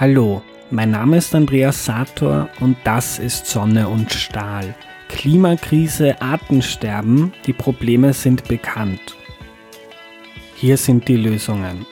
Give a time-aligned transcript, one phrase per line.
[0.00, 4.76] Hallo, mein Name ist Andreas Sator und das ist Sonne und Stahl.
[5.08, 9.16] Klimakrise, Artensterben, die Probleme sind bekannt.
[10.54, 11.84] Hier sind die Lösungen.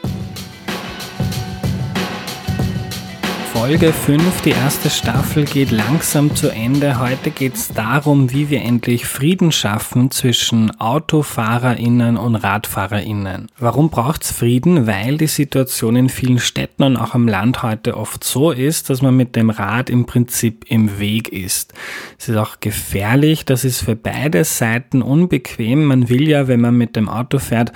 [3.59, 7.01] Folge 5, die erste Staffel geht langsam zu Ende.
[7.01, 13.47] Heute geht es darum, wie wir endlich Frieden schaffen zwischen AutofahrerInnen und RadfahrerInnen.
[13.59, 14.87] Warum braucht es Frieden?
[14.87, 19.01] Weil die Situation in vielen Städten und auch am Land heute oft so ist, dass
[19.01, 21.73] man mit dem Rad im Prinzip im Weg ist.
[22.19, 25.87] Es ist auch gefährlich, das ist für beide Seiten unbequem.
[25.87, 27.73] Man will ja, wenn man mit dem Auto fährt,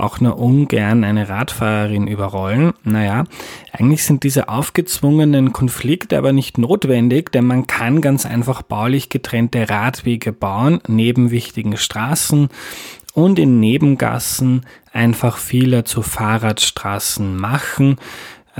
[0.00, 2.72] auch nur ungern eine Radfahrerin überrollen.
[2.82, 3.24] Naja,
[3.72, 9.68] eigentlich sind diese aufgezwungenen Konflikte aber nicht notwendig, denn man kann ganz einfach baulich getrennte
[9.68, 12.48] Radwege bauen, neben wichtigen Straßen
[13.12, 17.96] und in Nebengassen einfach viele zu Fahrradstraßen machen.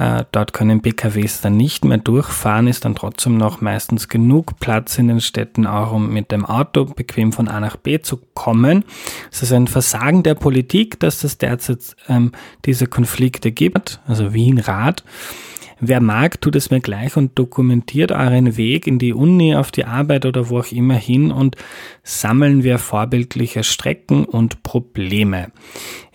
[0.01, 4.97] Äh, dort können PKWs dann nicht mehr durchfahren, ist dann trotzdem noch meistens genug Platz
[4.97, 8.85] in den Städten, auch um mit dem Auto bequem von A nach B zu kommen.
[9.31, 12.33] Es ist ein Versagen der Politik, dass es derzeit ähm,
[12.65, 15.05] diese Konflikte gibt, also Wien-Rad.
[15.83, 19.87] Wer mag, tut es mir gleich und dokumentiert euren Weg in die Uni, auf die
[19.87, 21.57] Arbeit oder wo auch immer hin und
[22.03, 25.53] sammeln wir vorbildliche Strecken und Probleme.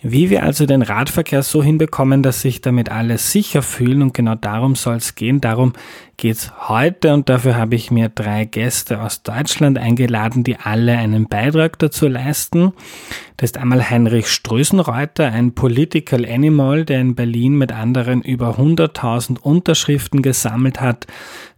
[0.08, 4.36] Wie wir also den Radverkehr so hinbekommen, dass sich damit alle sicher fühlen und genau
[4.36, 5.40] darum soll es gehen.
[5.40, 5.72] Darum
[6.16, 11.26] geht's heute und dafür habe ich mir drei Gäste aus Deutschland eingeladen, die alle einen
[11.26, 12.72] Beitrag dazu leisten.
[13.36, 19.40] Das ist einmal Heinrich Strösenreuter, ein Political Animal, der in Berlin mit anderen über 100.000
[19.40, 21.08] Unterschriften gesammelt hat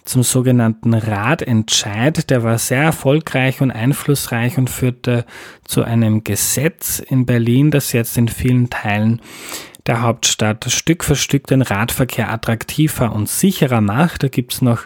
[0.09, 2.31] zum sogenannten Ratentscheid.
[2.31, 5.25] Der war sehr erfolgreich und einflussreich und führte
[5.65, 9.21] zu einem Gesetz in Berlin, das jetzt in vielen Teilen
[9.87, 14.23] der Hauptstadt Stück für Stück den Radverkehr attraktiver und sicherer macht.
[14.23, 14.83] Da gibt's noch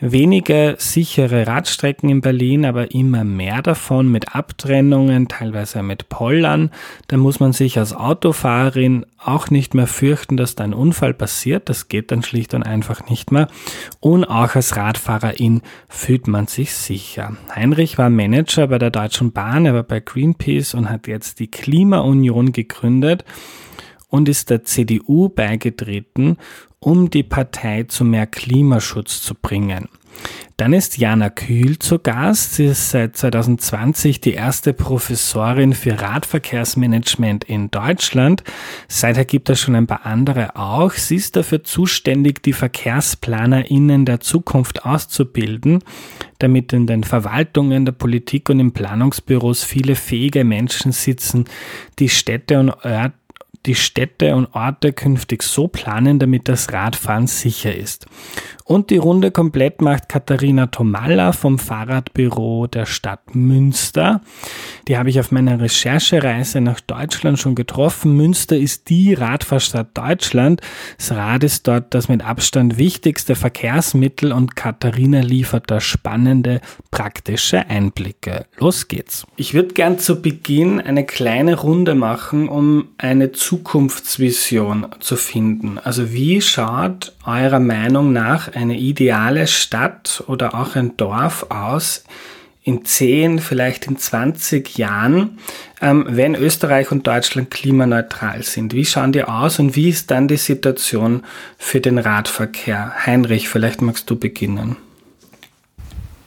[0.00, 6.70] wenige sichere Radstrecken in Berlin, aber immer mehr davon mit Abtrennungen, teilweise mit Pollern.
[7.08, 11.68] Da muss man sich als Autofahrerin auch nicht mehr fürchten, dass da ein Unfall passiert.
[11.68, 13.48] Das geht dann schlicht und einfach nicht mehr.
[14.00, 17.36] Und auch als Radfahrerin fühlt man sich sicher.
[17.54, 21.50] Heinrich war Manager bei der Deutschen Bahn, er war bei Greenpeace und hat jetzt die
[21.50, 23.24] Klimaunion gegründet
[24.08, 26.36] und ist der CDU beigetreten,
[26.80, 29.88] um die Partei zu mehr Klimaschutz zu bringen.
[30.56, 32.56] Dann ist Jana Kühl zu Gast.
[32.56, 38.44] Sie ist seit 2020 die erste Professorin für Radverkehrsmanagement in Deutschland.
[38.86, 40.92] Seither gibt es schon ein paar andere auch.
[40.92, 45.82] Sie ist dafür zuständig, die VerkehrsplanerInnen der Zukunft auszubilden,
[46.38, 51.46] damit in den Verwaltungen der Politik und in Planungsbüros viele fähige Menschen sitzen,
[51.98, 52.70] die Städte und
[53.66, 58.06] die Städte und Orte künftig so planen, damit das Radfahren sicher ist.
[58.70, 64.20] Und die Runde komplett macht Katharina Tomalla vom Fahrradbüro der Stadt Münster.
[64.86, 68.16] Die habe ich auf meiner Recherchereise nach Deutschland schon getroffen.
[68.16, 70.60] Münster ist die Radfahrstadt Deutschland.
[70.98, 76.60] Das Rad ist dort das mit Abstand wichtigste Verkehrsmittel und Katharina liefert da spannende,
[76.92, 78.46] praktische Einblicke.
[78.56, 79.26] Los geht's.
[79.34, 85.80] Ich würde gern zu Beginn eine kleine Runde machen, um eine Zukunftsvision zu finden.
[85.82, 92.04] Also wie schaut eurer Meinung nach eine ideale Stadt oder auch ein Dorf aus
[92.62, 95.38] in 10, vielleicht in 20 Jahren,
[95.80, 98.74] ähm, wenn Österreich und Deutschland klimaneutral sind?
[98.74, 101.24] Wie schauen die aus und wie ist dann die Situation
[101.56, 102.92] für den Radverkehr?
[103.06, 104.76] Heinrich, vielleicht magst du beginnen.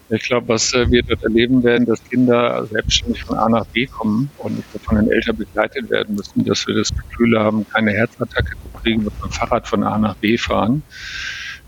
[0.09, 3.85] Ich glaube, was äh, wir dort erleben werden, dass Kinder selbstständig von A nach B
[3.85, 7.91] kommen und nicht von den Eltern begleitet werden müssen, dass wir das Gefühl haben, keine
[7.91, 10.83] Herzattacke zu kriegen, mit dem Fahrrad von A nach B fahren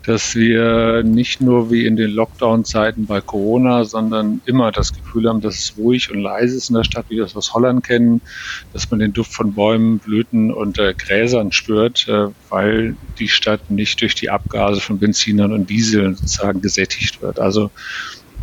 [0.05, 5.41] dass wir nicht nur wie in den Lockdown-Zeiten bei Corona, sondern immer das Gefühl haben,
[5.41, 8.21] dass es ruhig und leise ist in der Stadt, wie wir das aus Holland kennen,
[8.71, 13.71] dass man den Duft von Bäumen, Blüten und äh, Gräsern spürt, äh, weil die Stadt
[13.71, 17.39] nicht durch die Abgase von Benzinern und Dieseln sozusagen gesättigt wird.
[17.39, 17.71] Also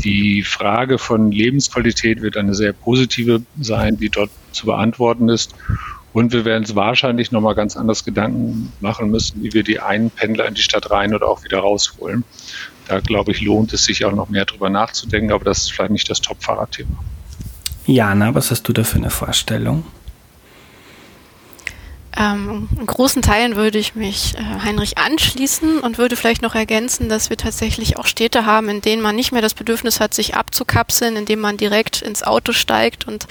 [0.05, 5.55] die Frage von Lebensqualität wird eine sehr positive sein, die dort zu beantworten ist.
[6.13, 10.11] Und wir werden es wahrscheinlich nochmal ganz anders Gedanken machen müssen, wie wir die einen
[10.11, 12.25] Pendler in die Stadt rein oder auch wieder rausholen.
[12.87, 15.93] Da glaube ich, lohnt es sich auch noch mehr drüber nachzudenken, aber das ist vielleicht
[15.93, 16.99] nicht das Top-Fahrradthema.
[17.87, 19.85] Jana, was hast du da für eine Vorstellung?
[22.15, 27.09] Ähm, in großen Teilen würde ich mich äh, Heinrich anschließen und würde vielleicht noch ergänzen,
[27.09, 30.35] dass wir tatsächlich auch Städte haben, in denen man nicht mehr das Bedürfnis hat, sich
[30.35, 33.27] abzukapseln, indem man direkt ins Auto steigt und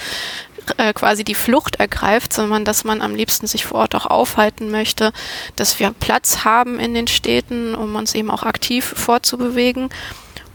[0.76, 4.70] äh, quasi die Flucht ergreift, sondern dass man am liebsten sich vor Ort auch aufhalten
[4.70, 5.12] möchte,
[5.56, 9.90] dass wir Platz haben in den Städten, um uns eben auch aktiv fortzubewegen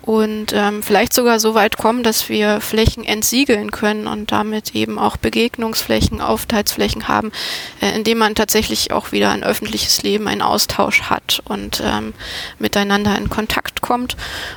[0.07, 4.99] und ähm, vielleicht sogar so weit kommen, dass wir Flächen entsiegeln können und damit eben
[4.99, 7.33] auch Begegnungsflächen, Aufenthaltsflächen haben,
[7.81, 12.13] äh, indem man tatsächlich auch wieder ein öffentliches Leben, einen Austausch hat und ähm,
[12.57, 14.15] miteinander in Kontakt kommt.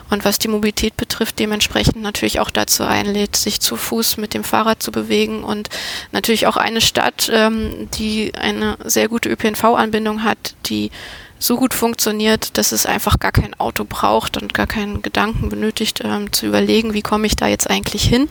[0.08, 4.44] Und was die Mobilität betrifft, dementsprechend natürlich auch dazu einlädt, sich zu Fuß mit dem
[4.44, 5.69] Fahrrad zu bewegen und
[6.12, 10.93] natürlich auch eine Stadt, ähm, die eine sehr gute ÖPNV-Anbindung hat, die
[11.40, 16.02] so gut funktioniert, dass es einfach gar kein Auto braucht und gar keinen Gedanken benötigt,
[16.04, 18.28] ähm, zu überlegen, wie komme ich da jetzt eigentlich hin,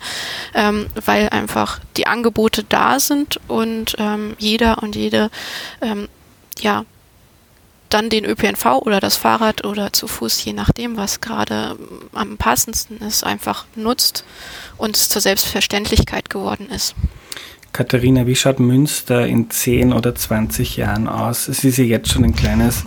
[0.54, 5.32] ähm, weil einfach die Angebote da sind und ähm, jeder und jede
[5.82, 6.08] ähm,
[6.60, 6.86] ja
[7.90, 11.76] dann den ÖPNV oder das Fahrrad oder zu Fuß, je nachdem, was gerade
[12.14, 14.24] am passendsten ist, einfach nutzt
[14.78, 16.94] und es zur Selbstverständlichkeit geworden ist.
[17.72, 21.48] Katharina, wie schaut Münster in 10 oder 20 Jahren aus?
[21.48, 22.86] Es ist ja jetzt schon ein kleines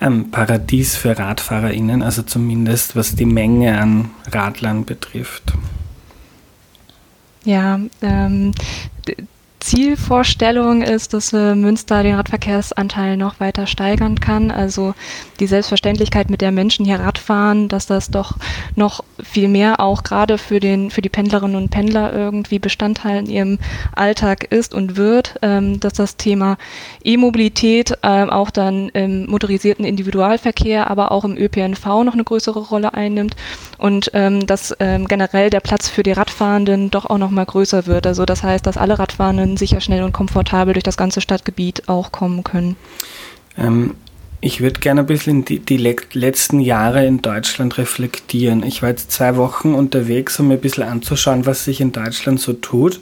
[0.00, 5.52] ähm, Paradies für RadfahrerInnen, also zumindest was die Menge an Radlern betrifft.
[7.44, 8.52] Ja, ähm,
[9.60, 14.50] Zielvorstellung ist, dass äh, Münster den Radverkehrsanteil noch weiter steigern kann.
[14.50, 14.94] Also
[15.38, 18.36] die Selbstverständlichkeit, mit der Menschen hier Radfahren, dass das doch
[18.74, 23.26] noch viel mehr auch gerade für den für die Pendlerinnen und Pendler irgendwie Bestandteil in
[23.26, 23.58] ihrem
[23.94, 26.56] Alltag ist und wird, ähm, dass das Thema
[27.04, 32.94] E-Mobilität äh, auch dann im motorisierten Individualverkehr, aber auch im ÖPNV noch eine größere Rolle
[32.94, 33.36] einnimmt
[33.78, 37.86] und ähm, dass ähm, generell der Platz für die Radfahrenden doch auch noch mal größer
[37.86, 38.06] wird.
[38.06, 42.12] Also das heißt, dass alle Radfahrenden sicher, schnell und komfortabel durch das ganze Stadtgebiet auch
[42.12, 42.76] kommen können.
[43.56, 43.94] Ähm,
[44.40, 48.62] ich würde gerne ein bisschen die, die letzten Jahre in Deutschland reflektieren.
[48.62, 52.40] Ich war jetzt zwei Wochen unterwegs, um mir ein bisschen anzuschauen, was sich in Deutschland
[52.40, 53.00] so tut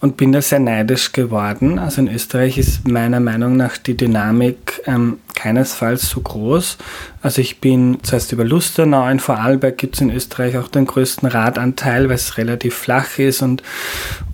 [0.00, 1.78] und bin da sehr neidisch geworden.
[1.78, 6.76] Also in Österreich ist meiner Meinung nach die Dynamik ähm, keinesfalls so groß.
[7.22, 11.28] Also ich bin zuerst über Lustenau, in Vorarlberg gibt es in Österreich auch den größten
[11.28, 13.62] Radanteil, weil es relativ flach ist und,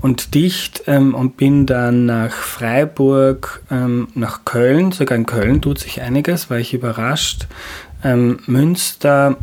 [0.01, 5.79] und dicht ähm, und bin dann nach Freiburg, ähm, nach Köln, sogar in Köln tut
[5.79, 7.47] sich einiges, war ich überrascht.
[8.03, 9.37] Ähm, Münster,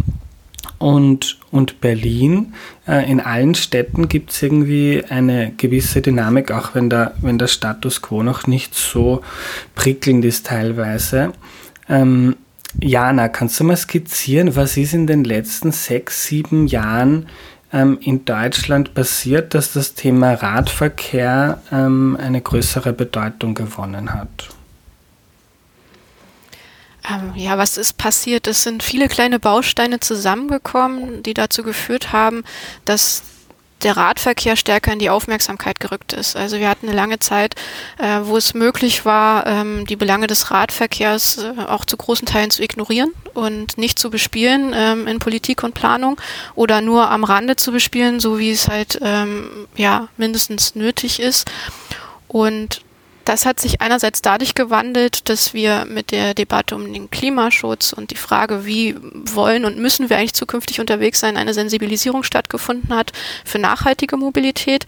[0.80, 2.54] und, und Berlin.
[2.88, 7.48] Äh, in allen Städten gibt es irgendwie eine gewisse Dynamik, auch wenn der, wenn der
[7.48, 9.22] Status quo noch nicht so
[9.76, 11.34] prickelnd ist teilweise.
[11.90, 12.36] Ähm,
[12.80, 17.28] Jana, kannst du mal skizzieren, was ist in den letzten sechs, sieben Jahren
[17.74, 24.50] ähm, in Deutschland passiert, dass das Thema Radverkehr ähm, eine größere Bedeutung gewonnen hat?
[27.10, 28.48] Ähm, ja, was ist passiert?
[28.48, 32.44] Es sind viele kleine Bausteine zusammengekommen, die dazu geführt haben,
[32.86, 33.24] dass
[33.84, 36.36] der Radverkehr stärker in die Aufmerksamkeit gerückt ist.
[36.36, 37.56] Also wir hatten eine lange Zeit,
[37.98, 42.52] äh, wo es möglich war, ähm, die Belange des Radverkehrs äh, auch zu großen Teilen
[42.52, 46.20] zu ignorieren und nicht zu bespielen ähm, in Politik und Planung
[46.56, 51.50] oder nur am Rande zu bespielen, so wie es halt ähm, ja mindestens nötig ist.
[52.28, 52.82] Und
[53.30, 58.10] das hat sich einerseits dadurch gewandelt, dass wir mit der Debatte um den Klimaschutz und
[58.10, 63.14] die Frage, wie wollen und müssen wir eigentlich zukünftig unterwegs sein, eine Sensibilisierung stattgefunden hat
[63.46, 64.88] für nachhaltige Mobilität.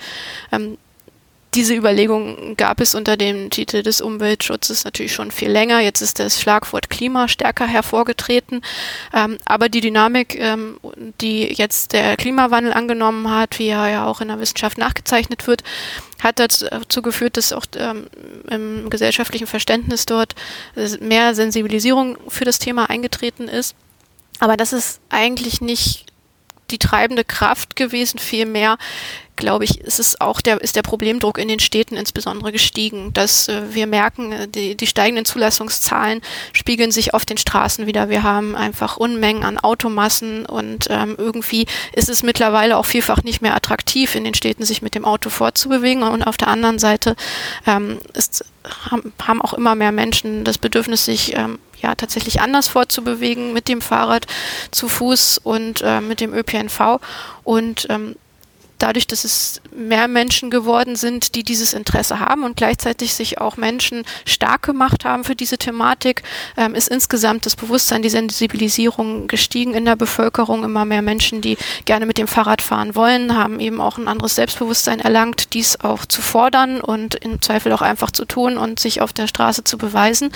[0.51, 0.79] Ähm,
[1.53, 5.81] diese Überlegung gab es unter dem Titel des Umweltschutzes natürlich schon viel länger.
[5.81, 8.61] Jetzt ist das Schlagwort Klima stärker hervorgetreten.
[9.13, 10.79] Ähm, aber die Dynamik, ähm,
[11.19, 15.63] die jetzt der Klimawandel angenommen hat, wie er ja auch in der Wissenschaft nachgezeichnet wird,
[16.23, 18.07] hat dazu geführt, dass auch ähm,
[18.49, 20.35] im gesellschaftlichen Verständnis dort
[21.01, 23.75] mehr Sensibilisierung für das Thema eingetreten ist.
[24.39, 26.05] Aber das ist eigentlich nicht
[26.71, 28.17] die treibende Kraft gewesen.
[28.17, 28.77] Vielmehr,
[29.35, 33.47] glaube ich, ist es auch der, ist der Problemdruck in den Städten insbesondere gestiegen, dass
[33.47, 36.21] äh, wir merken, äh, die, die steigenden Zulassungszahlen
[36.53, 38.09] spiegeln sich auf den Straßen wieder.
[38.09, 43.41] Wir haben einfach Unmengen an Automassen und ähm, irgendwie ist es mittlerweile auch vielfach nicht
[43.41, 46.03] mehr attraktiv, in den Städten sich mit dem Auto fortzubewegen.
[46.03, 47.15] Und auf der anderen Seite
[47.65, 48.45] ähm, ist,
[49.19, 53.81] haben auch immer mehr Menschen das Bedürfnis, sich ähm, ja tatsächlich anders fortzubewegen mit dem
[53.81, 54.27] Fahrrad,
[54.71, 56.99] zu Fuß und äh, mit dem ÖPNV.
[57.43, 58.15] Und ähm,
[58.81, 63.57] dadurch, dass es mehr Menschen geworden sind, die dieses Interesse haben und gleichzeitig sich auch
[63.57, 66.23] Menschen stark gemacht haben für diese Thematik,
[66.57, 70.63] ähm, ist insgesamt das Bewusstsein, die Sensibilisierung gestiegen in der Bevölkerung.
[70.63, 74.35] Immer mehr Menschen, die gerne mit dem Fahrrad fahren wollen, haben eben auch ein anderes
[74.35, 79.01] Selbstbewusstsein erlangt, dies auch zu fordern und im Zweifel auch einfach zu tun und sich
[79.01, 80.31] auf der Straße zu beweisen.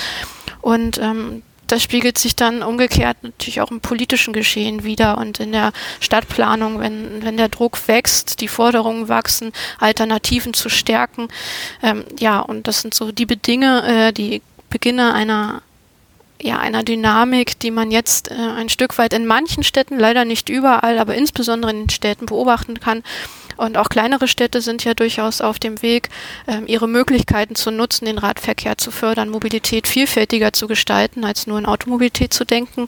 [0.61, 5.51] Und ähm, das spiegelt sich dann umgekehrt natürlich auch im politischen Geschehen wieder und in
[5.51, 11.27] der Stadtplanung, wenn, wenn der Druck wächst, die Forderungen wachsen, Alternativen zu stärken.
[11.81, 15.61] Ähm, ja, und das sind so die Bedinge, äh, die Beginne einer
[16.41, 20.49] ja, einer Dynamik, die man jetzt äh, ein Stück weit in manchen Städten, leider nicht
[20.49, 23.03] überall, aber insbesondere in den Städten beobachten kann.
[23.57, 26.09] Und auch kleinere Städte sind ja durchaus auf dem Weg,
[26.47, 31.59] äh, ihre Möglichkeiten zu nutzen, den Radverkehr zu fördern, Mobilität vielfältiger zu gestalten, als nur
[31.59, 32.87] in Automobilität zu denken.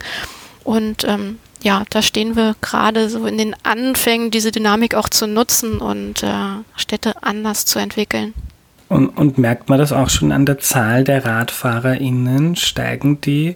[0.63, 5.27] Und ähm, ja, da stehen wir gerade so in den Anfängen, diese Dynamik auch zu
[5.27, 6.29] nutzen und äh,
[6.75, 8.33] Städte anders zu entwickeln.
[8.89, 12.55] Und, und, merkt man das auch schon an der Zahl der RadfahrerInnen?
[12.55, 13.55] Steigen die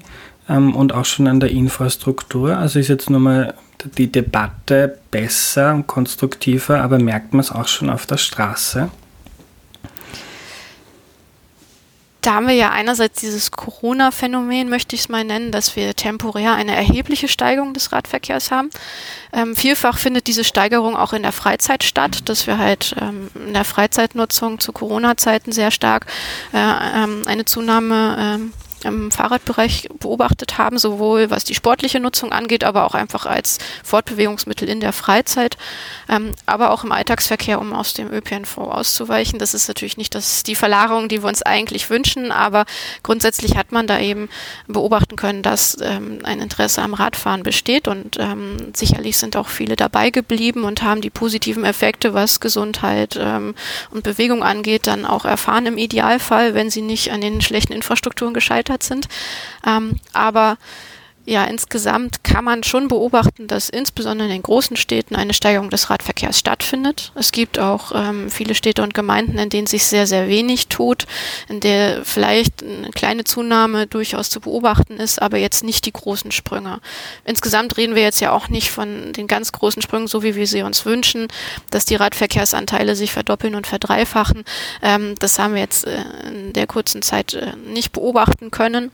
[0.52, 2.58] ähm, und auch schon an der Infrastruktur?
[2.58, 3.54] Also ist jetzt nur mal
[3.98, 8.90] die Debatte besser und konstruktiver, aber merkt man es auch schon auf der Straße?
[12.22, 16.54] Da haben wir ja einerseits dieses Corona-Phänomen, möchte ich es mal nennen, dass wir temporär
[16.54, 18.70] eine erhebliche Steigerung des Radverkehrs haben.
[19.34, 23.56] Ähm, vielfach findet diese Steigerung auch in der Freizeit statt, dass wir halt ähm, in
[23.56, 26.06] der Freizeitnutzung zu Corona-Zeiten sehr stark
[26.54, 32.64] äh, ähm, eine Zunahme ähm, im Fahrradbereich beobachtet haben, sowohl was die sportliche Nutzung angeht,
[32.64, 35.58] aber auch einfach als Fortbewegungsmittel in der Freizeit,
[36.10, 39.40] ähm, aber auch im Alltagsverkehr, um aus dem ÖPNV auszuweichen.
[39.40, 42.66] Das ist natürlich nicht das, die Verlagerung, die wir uns eigentlich wünschen, aber
[43.04, 44.30] grundsätzlich hat man da eben
[44.68, 49.76] beobachten können, dass ähm, ein Interesse am Radfahren besteht und ähm, sicherlich sind auch viele
[49.76, 53.56] dabei geblieben und haben die positiven Effekte, was Gesundheit ähm,
[53.92, 58.34] und Bewegung angeht, dann auch erfahren im Idealfall, wenn sie nicht an den schlechten Infrastrukturen
[58.34, 59.08] gescheitert gescheitert sind.
[59.66, 60.58] Ähm, aber
[61.26, 65.90] ja, insgesamt kann man schon beobachten, dass insbesondere in den großen Städten eine Steigerung des
[65.90, 67.12] Radverkehrs stattfindet.
[67.16, 71.06] Es gibt auch ähm, viele Städte und Gemeinden, in denen sich sehr, sehr wenig tut,
[71.48, 76.32] in der vielleicht eine kleine Zunahme durchaus zu beobachten ist, aber jetzt nicht die großen
[76.32, 76.80] Sprünge.
[77.24, 80.48] Insgesamt reden wir jetzt ja auch nicht von den ganz großen Sprüngen, so wie wir
[80.48, 81.28] sie uns wünschen,
[81.70, 84.44] dass die Radverkehrsanteile sich verdoppeln und verdreifachen.
[84.82, 88.92] Ähm, das haben wir jetzt äh, in der kurzen Zeit äh, nicht beobachten können.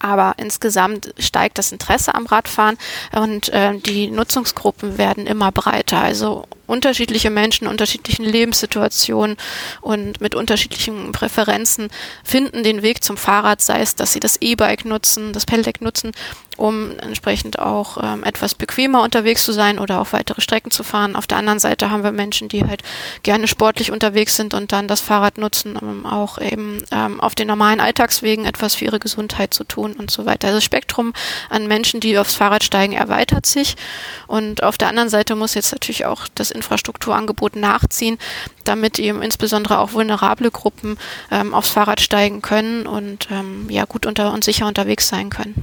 [0.00, 2.76] Aber insgesamt steigt das Interesse am Radfahren
[3.12, 6.00] und äh, die Nutzungsgruppen werden immer breiter.
[6.00, 9.36] Also unterschiedliche Menschen, unterschiedlichen Lebenssituationen
[9.80, 11.88] und mit unterschiedlichen Präferenzen
[12.22, 16.12] finden den Weg zum Fahrrad, sei es, dass sie das E-Bike nutzen, das Pedelec nutzen,
[16.56, 21.16] um entsprechend auch ähm, etwas bequemer unterwegs zu sein oder auf weitere Strecken zu fahren.
[21.16, 22.82] Auf der anderen Seite haben wir Menschen, die halt
[23.22, 27.48] gerne sportlich unterwegs sind und dann das Fahrrad nutzen, um auch eben ähm, auf den
[27.48, 30.48] normalen Alltagswegen etwas für ihre Gesundheit zu tun und so weiter.
[30.48, 31.12] Also das Spektrum
[31.50, 33.76] an Menschen, die aufs Fahrrad steigen, erweitert sich.
[34.26, 38.18] Und auf der anderen Seite muss jetzt natürlich auch das Infrastrukturangebot nachziehen,
[38.64, 40.96] damit eben insbesondere auch vulnerable Gruppen
[41.30, 45.54] ähm, aufs Fahrrad steigen können und ähm, ja gut unter und sicher unterwegs sein können.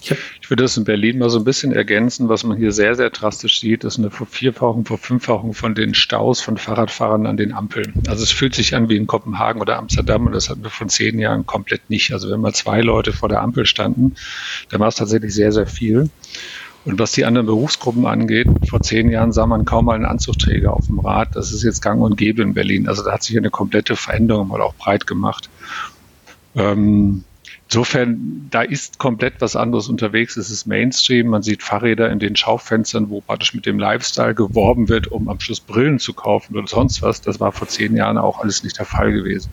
[0.00, 2.28] Ich, würde das in Berlin mal so ein bisschen ergänzen.
[2.28, 6.58] Was man hier sehr, sehr drastisch sieht, ist eine Vervierfachung, Verfünffachung von den Staus von
[6.58, 7.94] Fahrradfahrern an den Ampeln.
[8.08, 10.88] Also es fühlt sich an wie in Kopenhagen oder Amsterdam und das hatten wir von
[10.88, 12.12] zehn Jahren komplett nicht.
[12.12, 14.14] Also wenn mal zwei Leute vor der Ampel standen,
[14.68, 16.10] dann war es tatsächlich sehr, sehr viel.
[16.84, 20.74] Und was die anderen Berufsgruppen angeht, vor zehn Jahren sah man kaum mal einen Anzugträger
[20.74, 21.36] auf dem Rad.
[21.36, 22.88] Das ist jetzt gang und gäbe in Berlin.
[22.88, 25.48] Also da hat sich eine komplette Veränderung mal auch breit gemacht.
[26.56, 27.22] Ähm,
[27.68, 30.36] insofern, da ist komplett was anderes unterwegs.
[30.36, 31.28] Es ist Mainstream.
[31.28, 35.38] Man sieht Fahrräder in den Schaufenstern, wo praktisch mit dem Lifestyle geworben wird, um am
[35.38, 37.20] Schluss Brillen zu kaufen oder sonst was.
[37.20, 39.50] Das war vor zehn Jahren auch alles nicht der Fall gewesen.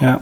[0.00, 0.20] Ja,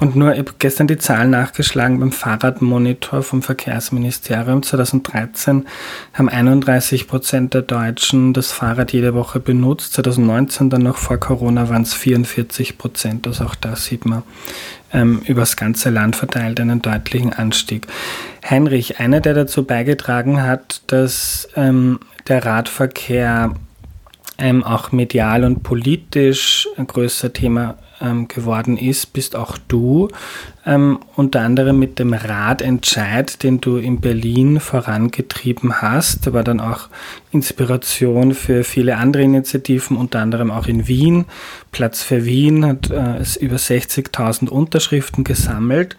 [0.00, 5.66] und nur, ich habe gestern die Zahlen nachgeschlagen beim Fahrradmonitor vom Verkehrsministerium 2013
[6.12, 9.92] haben 31 Prozent der Deutschen das Fahrrad jede Woche benutzt.
[9.92, 13.28] 2019 dann noch vor Corona waren es 44 Prozent.
[13.28, 14.24] Also auch da sieht man
[14.92, 17.86] ähm, über das ganze Land verteilt einen deutlichen Anstieg.
[18.48, 23.54] Heinrich, einer, der dazu beigetragen hat, dass ähm, der Radverkehr
[24.38, 30.08] ähm, auch medial und politisch ein größer Thema ähm, geworden ist, bist auch du.
[30.66, 36.26] Ähm, unter anderem mit dem Radentscheid, den du in Berlin vorangetrieben hast.
[36.26, 36.88] Da war dann auch
[37.30, 41.24] Inspiration für viele andere Initiativen, unter anderem auch in Wien.
[41.70, 45.96] Platz für Wien hat äh, über 60.000 Unterschriften gesammelt.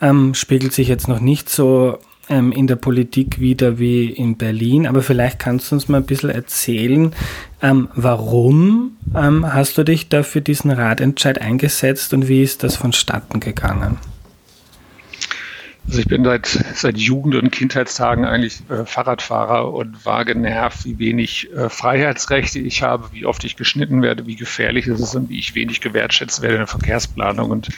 [0.00, 1.98] Ähm, spiegelt sich jetzt noch nicht so
[2.28, 6.06] ähm, in der Politik wieder wie in Berlin, aber vielleicht kannst du uns mal ein
[6.06, 7.14] bisschen erzählen,
[7.62, 12.76] ähm, warum ähm, hast du dich da für diesen Ratentscheid eingesetzt und wie ist das
[12.76, 13.98] vonstatten gegangen?
[15.88, 20.98] Also ich bin seit, seit Jugend- und Kindheitstagen eigentlich äh, Fahrradfahrer und war genervt, wie
[20.98, 25.30] wenig äh, Freiheitsrechte ich habe, wie oft ich geschnitten werde, wie gefährlich es ist und
[25.30, 27.50] wie ich wenig gewertschätzt werde in der Verkehrsplanung.
[27.50, 27.68] Und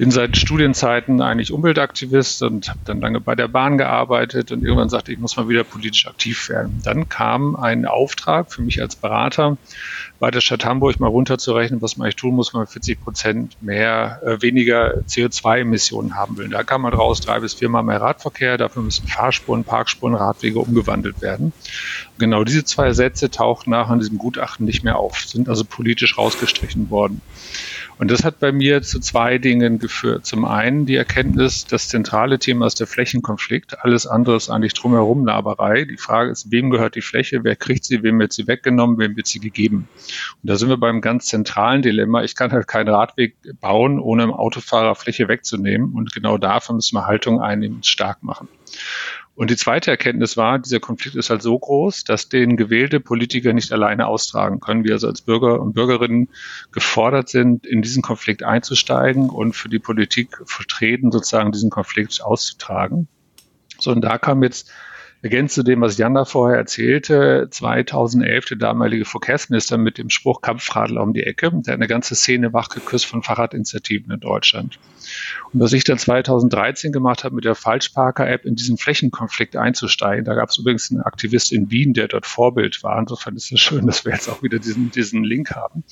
[0.00, 4.88] bin seit Studienzeiten eigentlich Umweltaktivist und habe dann lange bei der Bahn gearbeitet und irgendwann
[4.88, 6.80] sagte ich, muss mal wieder politisch aktiv werden.
[6.82, 9.58] Dann kam ein Auftrag für mich als Berater
[10.18, 13.62] bei der Stadt Hamburg mal runterzurechnen, was man eigentlich tun muss, wenn man 40 Prozent
[13.62, 16.48] mehr, äh, weniger CO2-Emissionen haben will.
[16.48, 21.20] Da kam man raus, drei bis viermal mehr Radverkehr, dafür müssen Fahrspuren, Parkspuren, Radwege umgewandelt
[21.20, 21.52] werden.
[22.18, 26.16] Genau diese zwei Sätze tauchten nach in diesem Gutachten nicht mehr auf, sind also politisch
[26.16, 27.20] rausgestrichen worden.
[28.00, 30.24] Und das hat bei mir zu zwei Dingen geführt.
[30.24, 33.84] Zum einen die Erkenntnis, das zentrale Thema ist der Flächenkonflikt.
[33.84, 35.84] Alles andere ist eigentlich drumherum Laberei.
[35.84, 37.44] Die Frage ist, wem gehört die Fläche?
[37.44, 38.02] Wer kriegt sie?
[38.02, 38.96] Wem wird sie weggenommen?
[38.98, 39.86] Wem wird sie gegeben?
[40.42, 42.22] Und da sind wir beim ganz zentralen Dilemma.
[42.22, 45.92] Ich kann halt keinen Radweg bauen, ohne dem Autofahrer Fläche wegzunehmen.
[45.92, 48.48] Und genau dafür müssen wir Haltung einnehmen und stark machen.
[49.34, 53.52] Und die zweite Erkenntnis war, dieser Konflikt ist halt so groß, dass den gewählte Politiker
[53.52, 54.84] nicht alleine austragen können.
[54.84, 56.28] Wir also als Bürger und Bürgerinnen
[56.72, 63.08] gefordert sind, in diesen Konflikt einzusteigen und für die Politik vertreten, sozusagen diesen Konflikt auszutragen.
[63.78, 64.70] So, und da kam jetzt
[65.22, 70.40] ergänzt zu dem, was Jan da vorher erzählte, 2011 der damalige Verkehrsminister mit dem Spruch
[70.40, 71.50] Kampfradl um die Ecke.
[71.50, 74.78] Der hat eine ganze Szene wachgeküsst von Fahrradinitiativen in Deutschland.
[75.52, 80.34] Und was ich dann 2013 gemacht habe, mit der Falschparker-App in diesen Flächenkonflikt einzusteigen, da
[80.34, 82.98] gab es übrigens einen Aktivist in Wien, der dort Vorbild war.
[82.98, 85.84] Insofern ist es schön, dass wir jetzt auch wieder diesen, diesen Link haben.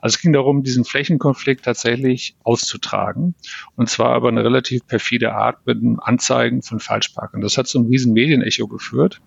[0.00, 3.34] Also es ging darum, diesen Flächenkonflikt tatsächlich auszutragen.
[3.76, 7.40] Und zwar aber eine relativ perfide Art mit Anzeigen von Falschparkern.
[7.40, 9.20] Das hat so ein riesen Medienecho geführt.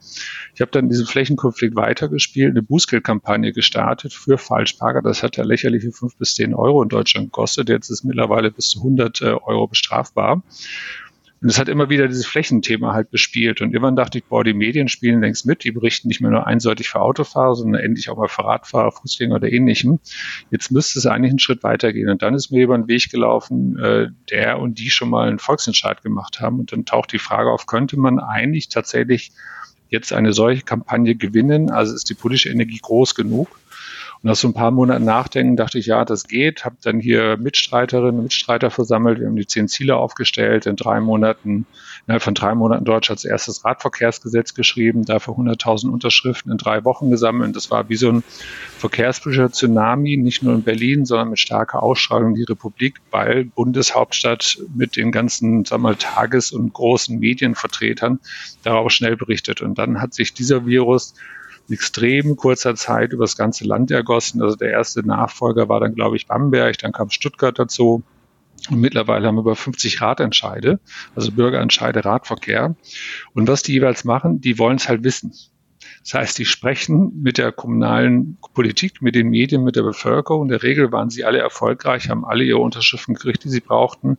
[0.55, 5.01] Ich habe dann diesen Flächenkonflikt weitergespielt, eine Bußgeldkampagne gestartet für Falschparker.
[5.01, 7.69] Das hat ja lächerliche fünf bis zehn Euro in Deutschland gekostet.
[7.69, 10.43] Jetzt ist mittlerweile bis zu 100 äh, Euro bestrafbar.
[11.41, 13.61] Und es hat immer wieder dieses Flächenthema halt bespielt.
[13.61, 15.63] Und irgendwann dachte ich, boah, die Medien spielen längst mit.
[15.63, 19.35] Die berichten nicht mehr nur einseitig für Autofahrer, sondern endlich auch mal für Radfahrer, Fußgänger
[19.35, 19.99] oder ähnlichem.
[20.51, 22.09] Jetzt müsste es eigentlich einen Schritt weitergehen.
[22.09, 25.39] Und dann ist mir über den Weg gelaufen, äh, der und die schon mal einen
[25.39, 26.59] Volksentscheid gemacht haben.
[26.59, 29.31] Und dann taucht die Frage auf, könnte man eigentlich tatsächlich
[29.87, 31.69] jetzt eine solche Kampagne gewinnen?
[31.69, 33.59] Also ist die politische Energie groß genug?
[34.21, 36.65] Und nach so ein paar Monaten Nachdenken dachte ich, ja, das geht.
[36.65, 39.19] Habe dann hier Mitstreiterinnen und Mitstreiter versammelt.
[39.19, 40.65] Wir haben die zehn Ziele aufgestellt.
[40.65, 41.65] In drei Monaten,
[42.05, 47.55] innerhalb von drei Monaten Deutschlands erstes Radverkehrsgesetz geschrieben, dafür 100.000 Unterschriften in drei Wochen gesammelt.
[47.55, 48.23] Das war wie so ein
[48.77, 54.59] verkehrspolitischer Tsunami, nicht nur in Berlin, sondern mit starker Ausstrahlung in die Republik, weil Bundeshauptstadt
[54.75, 58.19] mit den ganzen, sagen wir mal, Tages- und großen Medienvertretern
[58.63, 59.61] darauf schnell berichtet.
[59.61, 61.13] Und dann hat sich dieser Virus
[61.69, 64.41] extrem kurzer Zeit über das ganze Land ergossen.
[64.41, 68.03] Also der erste Nachfolger war dann, glaube ich, Bamberg, dann kam Stuttgart dazu.
[68.69, 70.79] Und mittlerweile haben wir über 50 Ratentscheide,
[71.15, 72.75] also Bürgerentscheide Radverkehr.
[73.33, 75.33] Und was die jeweils machen, die wollen es halt wissen.
[76.09, 80.41] Das heißt, die sprechen mit der kommunalen Politik, mit den Medien, mit der Bevölkerung.
[80.41, 84.17] In der Regel waren sie alle erfolgreich, haben alle ihre Unterschriften gekriegt, die sie brauchten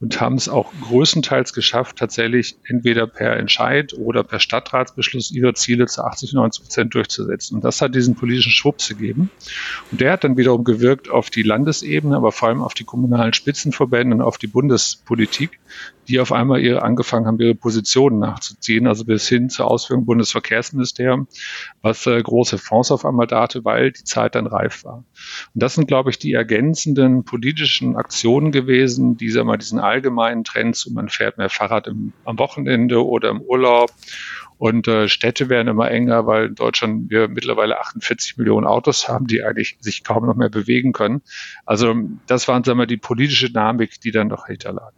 [0.00, 5.86] und haben es auch größtenteils geschafft, tatsächlich entweder per Entscheid oder per Stadtratsbeschluss ihre Ziele
[5.86, 7.54] zu 80, 90 Prozent durchzusetzen.
[7.54, 9.30] Und das hat diesen politischen Schwupps gegeben.
[9.92, 13.32] Und der hat dann wiederum gewirkt auf die Landesebene, aber vor allem auf die kommunalen
[13.32, 15.60] Spitzenverbände und auf die Bundespolitik,
[16.08, 21.28] die auf einmal ihre angefangen haben, ihre Positionen nachzuziehen, also bis hin zur Ausführung Bundesverkehrsministerium,
[21.82, 25.04] was äh, große Fonds auf einmal date, weil die Zeit dann reif war.
[25.54, 30.44] Und das sind, glaube ich, die ergänzenden politischen Aktionen gewesen, die sagen wir, diesen allgemeinen
[30.44, 33.90] Trends, und man fährt mehr Fahrrad im, am Wochenende oder im Urlaub
[34.58, 39.26] und äh, Städte werden immer enger, weil in Deutschland wir mittlerweile 48 Millionen Autos haben,
[39.26, 41.22] die eigentlich sich kaum noch mehr bewegen können.
[41.64, 41.94] Also
[42.26, 44.92] das waren, sagen wir, die politische Dynamik, die dann noch hinter lag.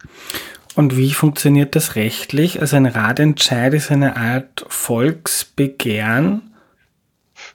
[0.75, 2.61] Und wie funktioniert das rechtlich?
[2.61, 6.41] Also ein Ratentscheid ist eine Art Volksbegehren.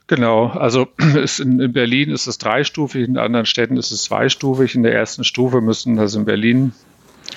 [0.07, 0.87] Genau, also
[1.39, 4.75] in, Berlin ist es dreistufig, in anderen Städten ist es zweistufig.
[4.75, 6.73] In der ersten Stufe müssen also in Berlin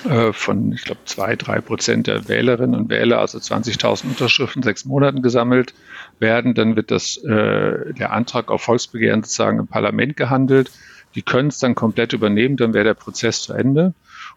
[0.07, 4.85] äh, von, ich glaube, zwei, drei Prozent der Wählerinnen und Wähler, also 20.000 Unterschriften, sechs
[4.85, 5.73] Monaten gesammelt
[6.19, 6.53] werden.
[6.53, 10.71] Dann wird das, äh, der Antrag auf Volksbegehren sozusagen im Parlament gehandelt.
[11.15, 13.93] Die können es dann komplett übernehmen, dann wäre der Prozess zu Ende.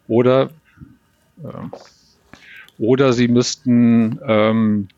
[0.09, 0.50] Oder
[2.78, 4.88] oder sie müssten, ähm,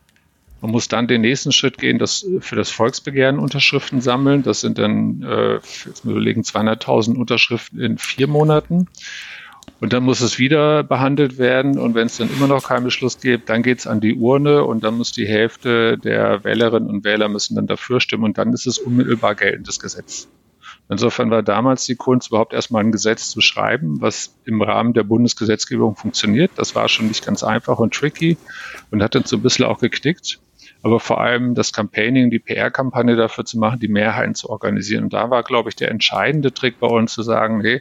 [0.61, 4.42] man muss dann den nächsten Schritt gehen, das für das Volksbegehren Unterschriften sammeln.
[4.42, 8.88] Das sind dann, äh, jetzt überlegen, 200.000 Unterschriften in vier Monaten.
[9.81, 11.79] Und dann muss es wieder behandelt werden.
[11.79, 14.64] Und wenn es dann immer noch keinen Beschluss gibt, dann geht es an die Urne
[14.64, 18.53] und dann muss die Hälfte der Wählerinnen und Wähler müssen dann dafür stimmen und dann
[18.53, 20.29] ist es unmittelbar geltendes Gesetz.
[20.88, 25.03] Insofern war damals die Kunst, überhaupt erstmal ein Gesetz zu schreiben, was im Rahmen der
[25.03, 26.53] Bundesgesetzgebung funktioniert.
[26.57, 28.37] Das war schon nicht ganz einfach und tricky
[28.90, 30.38] und hat uns so ein bisschen auch geknickt.
[30.83, 35.05] Aber vor allem das Campaigning, die PR-Kampagne dafür zu machen, die Mehrheiten zu organisieren.
[35.05, 37.81] Und da war, glaube ich, der entscheidende Trick bei uns zu sagen, nee,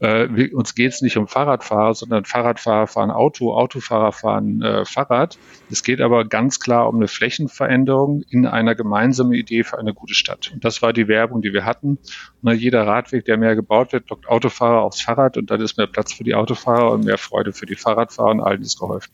[0.00, 5.38] äh, uns geht es nicht um Fahrradfahrer, sondern Fahrradfahrer fahren Auto, Autofahrer fahren äh, Fahrrad.
[5.70, 10.14] Es geht aber ganz klar um eine Flächenveränderung in einer gemeinsamen Idee für eine gute
[10.14, 10.50] Stadt.
[10.52, 11.98] Und das war die Werbung, die wir hatten.
[12.42, 15.86] Und jeder Radweg, der mehr gebaut wird, lockt Autofahrer aufs Fahrrad und dann ist mehr
[15.86, 19.10] Platz für die Autofahrer und mehr Freude für die Fahrradfahrer und allen ist geholfen.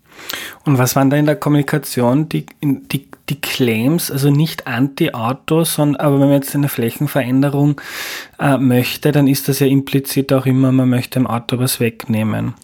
[0.64, 6.00] Und was waren da in der Kommunikation die, die, die Claims, also nicht Anti-Auto, sondern
[6.00, 7.80] aber wenn man jetzt eine Flächenveränderung
[8.38, 12.54] äh, möchte, dann ist das ja implizit auch immer, man möchte dem Auto was wegnehmen.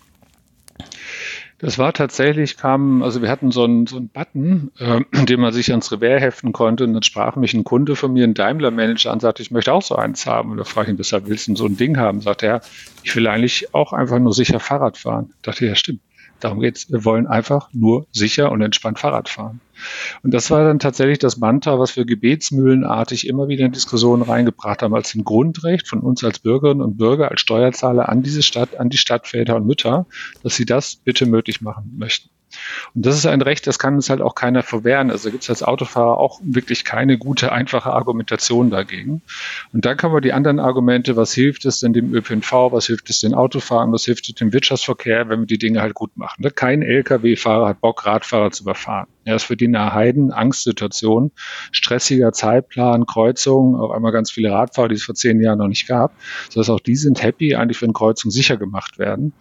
[1.61, 5.53] Das war tatsächlich, kam, also wir hatten so einen, so einen Button, äh, den man
[5.53, 9.13] sich ans Revers heften konnte und dann sprach mich ein Kunde von mir, ein Daimler-Manager
[9.13, 10.53] an, sagte, ich möchte auch so eins haben.
[10.53, 12.23] Und da frage ich ihn, weshalb willst du so ein Ding haben?
[12.23, 12.63] Sagt er,
[13.03, 15.33] ich will eigentlich auch einfach nur sicher Fahrrad fahren.
[15.37, 16.01] Ich dachte, ja stimmt,
[16.41, 16.91] darum geht's.
[16.91, 19.61] Wir wollen einfach nur sicher und entspannt Fahrrad fahren.
[20.23, 24.83] Und das war dann tatsächlich das Mantra, was wir gebetsmühlenartig immer wieder in Diskussionen reingebracht
[24.83, 28.77] haben, als ein Grundrecht von uns als Bürgerinnen und Bürger, als Steuerzahler an diese Stadt,
[28.77, 30.07] an die Stadtväter und Mütter,
[30.43, 32.31] dass sie das bitte möglich machen möchten.
[32.95, 35.11] Und das ist ein Recht, das kann uns halt auch keiner verwehren.
[35.11, 39.23] Also gibt es als Autofahrer auch wirklich keine gute, einfache Argumentation dagegen.
[39.73, 43.11] Und dann kann man die anderen Argumente, was hilft es denn dem ÖPNV, was hilft
[43.11, 46.43] es den Autofahrern, was hilft es dem Wirtschaftsverkehr, wenn wir die Dinge halt gut machen.
[46.55, 49.07] Kein Lkw-Fahrer hat Bock, Radfahrer zu überfahren.
[49.31, 51.31] Ja, ist für die eine Heiden, Angstsituation,
[51.71, 55.87] stressiger Zeitplan, Kreuzung, auf einmal ganz viele Radfahrer, die es vor zehn Jahren noch nicht
[55.87, 56.17] gab.
[56.49, 59.33] Das heißt, auch die sind happy, eigentlich wenn Kreuzungen sicher gemacht werden.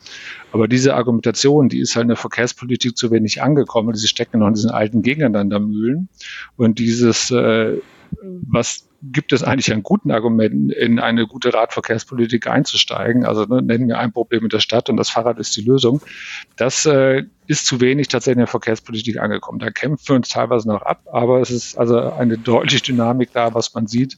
[0.52, 3.96] Aber diese Argumentation, die ist halt in der Verkehrspolitik zu wenig angekommen.
[3.96, 6.08] Sie stecken noch in diesen alten Gegeneinandermühlen.
[6.56, 7.78] Und dieses, äh,
[8.22, 13.26] was gibt es eigentlich an guten Argumenten, in eine gute Radverkehrspolitik einzusteigen.
[13.26, 16.02] Also ne, nennen wir ein Problem in der Stadt und das Fahrrad ist die Lösung.
[16.58, 19.60] Das äh, ist zu wenig tatsächlich in der Verkehrspolitik angekommen.
[19.60, 23.54] Da kämpfen wir uns teilweise noch ab, aber es ist also eine deutliche Dynamik da,
[23.54, 24.18] was man sieht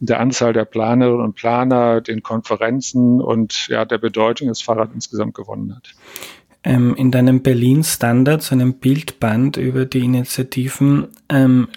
[0.00, 4.90] in der Anzahl der Planerinnen und Planer, den Konferenzen und ja, der Bedeutung das Fahrrad
[4.94, 5.94] insgesamt gewonnen hat.
[6.62, 11.68] Ähm, in deinem Berlin Standard, so einem Bildband über die Initiativen, ähm,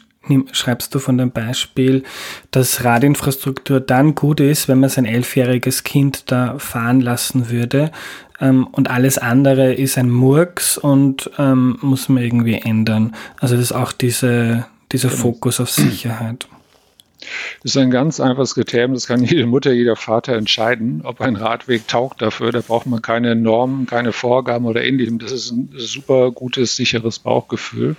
[0.51, 2.03] schreibst du von dem Beispiel,
[2.51, 7.91] dass Radinfrastruktur dann gut ist, wenn man sein elfjähriges Kind da fahren lassen würde
[8.39, 13.15] ähm, und alles andere ist ein Murks und ähm, muss man irgendwie ändern.
[13.39, 15.21] Also das ist auch diese, dieser genau.
[15.21, 16.47] Fokus auf Sicherheit.
[17.61, 21.35] Das ist ein ganz einfaches Kriterium, das kann jede Mutter, jeder Vater entscheiden, ob ein
[21.35, 22.51] Radweg taugt dafür.
[22.51, 25.19] Da braucht man keine Normen, keine Vorgaben oder ähnlichem.
[25.19, 27.95] Das ist ein super gutes, sicheres Bauchgefühl.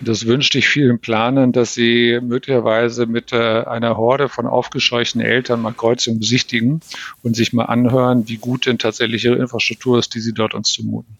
[0.00, 5.20] Und das wünschte ich vielen Planern, dass sie möglicherweise mit äh, einer Horde von aufgescheuchten
[5.20, 6.80] Eltern mal Kreuzungen besichtigen
[7.22, 10.72] und sich mal anhören, wie gut denn tatsächlich ihre Infrastruktur ist, die sie dort uns
[10.72, 11.16] zumuten.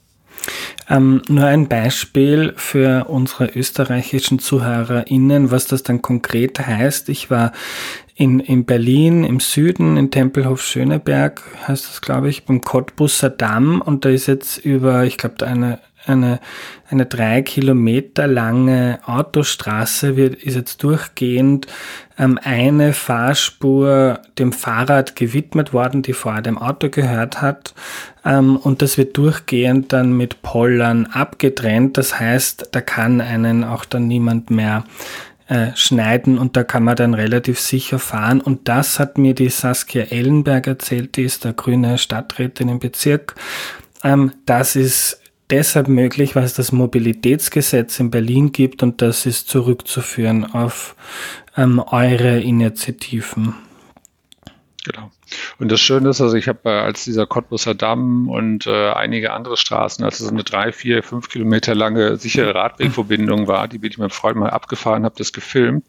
[0.88, 7.08] Ähm, nur ein Beispiel für unsere österreichischen ZuhörerInnen, was das dann konkret heißt.
[7.08, 7.52] Ich war
[8.14, 13.80] in, in Berlin im Süden, in Tempelhof Schöneberg, heißt das, glaube ich, beim Cottbusser Damm
[13.80, 16.40] und da ist jetzt über, ich glaube, eine eine,
[16.88, 21.66] eine drei Kilometer lange Autostraße wird, ist jetzt durchgehend
[22.18, 27.74] ähm, eine Fahrspur dem Fahrrad gewidmet worden, die vorher dem Auto gehört hat.
[28.24, 31.98] Ähm, und das wird durchgehend dann mit Pollern abgetrennt.
[31.98, 34.84] Das heißt, da kann einen auch dann niemand mehr
[35.48, 38.40] äh, schneiden und da kann man dann relativ sicher fahren.
[38.40, 43.34] Und das hat mir die Saskia Ellenberg erzählt, die ist der grüne Stadträtin im Bezirk.
[44.04, 45.21] Ähm, das ist
[45.52, 50.96] deshalb möglich, weil es das Mobilitätsgesetz in Berlin gibt und das ist zurückzuführen auf
[51.56, 53.54] ähm, eure Initiativen.
[54.84, 55.12] Genau.
[55.58, 59.32] Und das Schöne ist, also ich habe äh, als dieser Cottbusser Damm und äh, einige
[59.32, 63.92] andere Straßen, als es eine drei, vier, fünf Kilometer lange sichere Radwegverbindung war, die bin
[63.92, 65.84] ich mit Freund mal abgefahren, habe das gefilmt.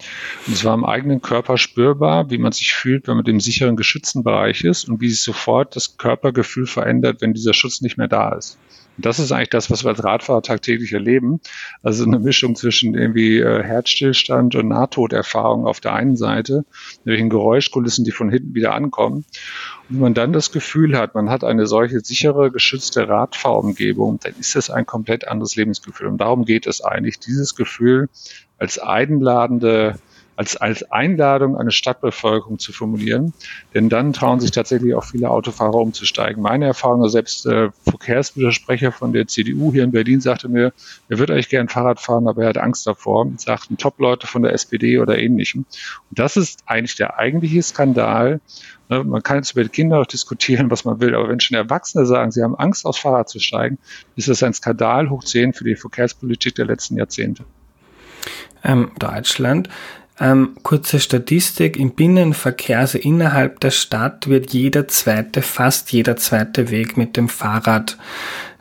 [0.46, 3.76] Und es war am eigenen Körper spürbar, wie man sich fühlt, wenn man im sicheren,
[3.76, 8.08] geschützten Bereich ist und wie sich sofort das Körpergefühl verändert, wenn dieser Schutz nicht mehr
[8.08, 8.60] da ist.
[8.98, 11.42] Das ist eigentlich das, was wir als Radfahrer tagtäglich erleben.
[11.82, 16.64] Also eine Mischung zwischen irgendwie äh, Herzstillstand und Nahtoderfahrung auf der einen Seite,
[17.04, 19.26] welchen Geräuschkulissen, die von hinten wieder ankommen.
[19.90, 24.34] Und wenn man dann das Gefühl hat, man hat eine solche sichere, geschützte Radfahrumgebung, dann
[24.40, 26.08] ist das ein komplett anderes Lebensgefühl.
[26.08, 28.10] Und darum geht es eigentlich, dieses Gefühl
[28.60, 29.96] als einladende
[30.36, 33.34] als, als Einladung eine Stadtbevölkerung zu formulieren.
[33.74, 36.42] Denn dann trauen sich tatsächlich auch viele Autofahrer umzusteigen.
[36.42, 40.74] Meine Erfahrung, selbst äh, Verkehrswidersprecher von der CDU hier in Berlin sagte mir,
[41.10, 44.54] er würde eigentlich gern Fahrrad fahren, aber er hat Angst davor, sagten Top-Leute von der
[44.54, 45.66] SPD oder ähnlichem.
[46.10, 48.40] Und das ist eigentlich der eigentliche Skandal.
[48.90, 51.58] Ne, man kann jetzt über die Kinder auch diskutieren, was man will, aber wenn schon
[51.58, 53.78] Erwachsene sagen, sie haben Angst, aufs Fahrrad zu steigen,
[54.16, 57.44] ist das ein Skandal hoch 10 für die Verkehrspolitik der letzten Jahrzehnte.
[58.64, 59.70] Ähm, Deutschland
[60.20, 66.70] Ähm, kurze Statistik, im Binnenverkehr, also innerhalb der Stadt, wird jeder zweite, fast jeder zweite
[66.70, 67.98] Weg mit dem Fahrrad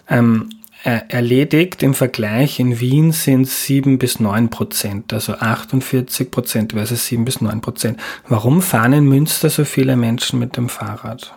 [0.08, 0.48] ähm,
[0.82, 1.82] erledigt.
[1.82, 7.24] Im Vergleich in Wien sind es 7 bis 9 Prozent, also 48 Prozent versus 7
[7.24, 8.00] bis 9 Prozent.
[8.28, 11.34] Warum fahren in Münster so viele Menschen mit dem Fahrrad?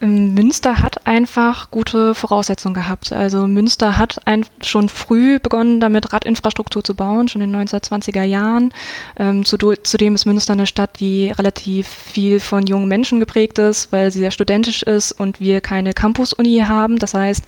[0.00, 3.12] Ähm, Münster hat einfach gute Voraussetzungen gehabt.
[3.12, 8.22] Also Münster hat ein, schon früh begonnen, damit Radinfrastruktur zu bauen, schon in den 1920er
[8.22, 8.72] Jahren.
[9.18, 14.10] Ähm, zudem ist Münster eine Stadt, die relativ viel von jungen Menschen geprägt ist, weil
[14.10, 16.98] sie sehr studentisch ist und wir keine Campus-Uni haben.
[16.98, 17.44] Das heißt,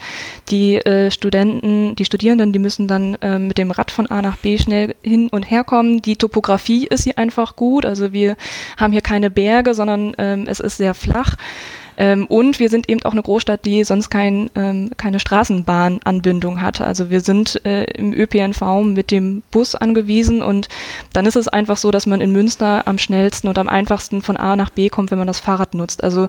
[0.51, 4.37] die äh, Studenten, die Studierenden, die müssen dann äh, mit dem Rad von A nach
[4.37, 6.03] B schnell hin und her kommen.
[6.03, 7.85] Die Topografie ist hier einfach gut.
[7.85, 8.37] Also wir
[8.77, 11.37] haben hier keine Berge, sondern ähm, es ist sehr flach.
[11.99, 16.81] Ähm, und wir sind eben auch eine Großstadt, die sonst kein, ähm, keine Straßenbahnanbindung hat.
[16.81, 20.69] Also wir sind äh, im ÖPNV mit dem Bus angewiesen und
[21.13, 24.37] dann ist es einfach so, dass man in Münster am schnellsten und am einfachsten von
[24.37, 26.05] A nach B kommt, wenn man das Fahrrad nutzt.
[26.05, 26.29] Also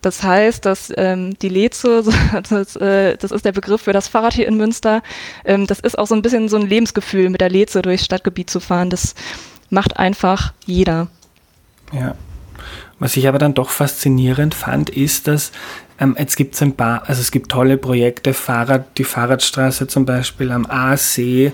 [0.00, 2.04] das heißt, dass ähm, die Leze,
[2.48, 5.02] das, äh, das ist der Begriff für das Fahrrad hier in Münster,
[5.44, 8.48] ähm, das ist auch so ein bisschen so ein Lebensgefühl, mit der Leze durchs Stadtgebiet
[8.48, 8.90] zu fahren.
[8.90, 9.16] Das
[9.70, 11.08] macht einfach jeder.
[11.92, 12.14] Ja.
[12.98, 15.52] Was ich aber dann doch faszinierend fand, ist, dass
[15.98, 20.06] ähm, jetzt gibt es ein paar, also es gibt tolle Projekte, Fahrrad, die Fahrradstraße zum
[20.06, 21.52] Beispiel am Aasee,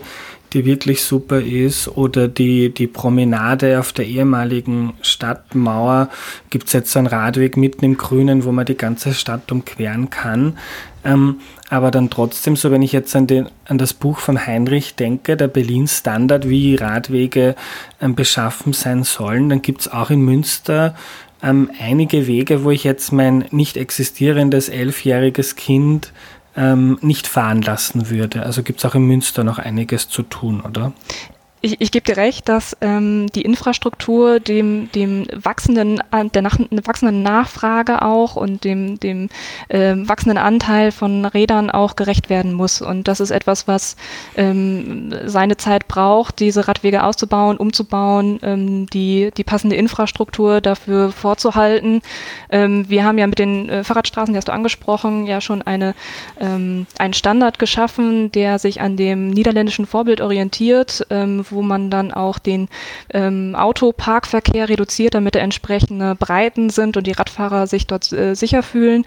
[0.56, 6.08] die wirklich super ist, oder die, die Promenade auf der ehemaligen Stadtmauer,
[6.48, 10.56] gibt es jetzt einen Radweg mitten im Grünen, wo man die ganze Stadt umqueren kann.
[11.04, 14.94] Ähm, aber dann trotzdem, so wenn ich jetzt an, den, an das Buch von Heinrich
[14.94, 17.54] denke, der Berlin Standard, wie Radwege
[18.00, 20.94] ähm, beschaffen sein sollen, dann gibt es auch in Münster
[21.42, 26.14] ähm, einige Wege, wo ich jetzt mein nicht existierendes elfjähriges Kind
[26.56, 28.42] ähm, nicht fahren lassen würde.
[28.42, 30.92] Also gibt es auch in Münster noch einiges zu tun, oder?
[31.66, 36.00] Ich, ich gebe dir recht, dass ähm, die Infrastruktur dem, dem wachsenden,
[36.32, 39.28] der nach, wachsenden Nachfrage auch und dem, dem
[39.68, 42.80] äh, wachsenden Anteil von Rädern auch gerecht werden muss.
[42.80, 43.96] Und das ist etwas, was
[44.36, 52.00] ähm, seine Zeit braucht, diese Radwege auszubauen, umzubauen, ähm, die, die passende Infrastruktur dafür vorzuhalten.
[52.50, 55.94] Ähm, wir haben ja mit den äh, Fahrradstraßen, die hast du angesprochen, ja schon eine,
[56.38, 62.12] ähm, einen Standard geschaffen, der sich an dem niederländischen Vorbild orientiert, ähm, wo man dann
[62.12, 62.68] auch den
[63.12, 69.04] ähm, Autoparkverkehr reduziert, damit entsprechende Breiten sind und die Radfahrer sich dort äh, sicher fühlen.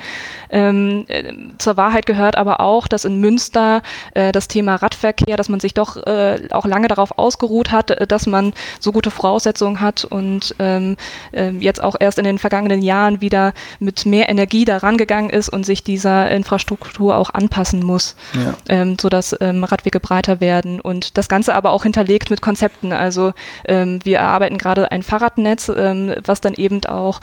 [0.50, 3.82] Ähm, äh, zur Wahrheit gehört aber auch, dass in Münster
[4.14, 8.08] äh, das Thema Radverkehr, dass man sich doch äh, auch lange darauf ausgeruht hat, äh,
[8.08, 10.98] dass man so gute Voraussetzungen hat und ähm,
[11.32, 15.50] äh, jetzt auch erst in den vergangenen Jahren wieder mit mehr Energie daran gegangen ist
[15.50, 18.54] und sich dieser Infrastruktur auch anpassen muss, ja.
[18.70, 22.94] ähm, sodass ähm, Radwege breiter werden und das Ganze aber auch hinterlegt mit Konzepten.
[22.94, 23.34] Also
[23.66, 27.20] ähm, wir erarbeiten gerade ein Fahrradnetz, ähm, was dann eben auch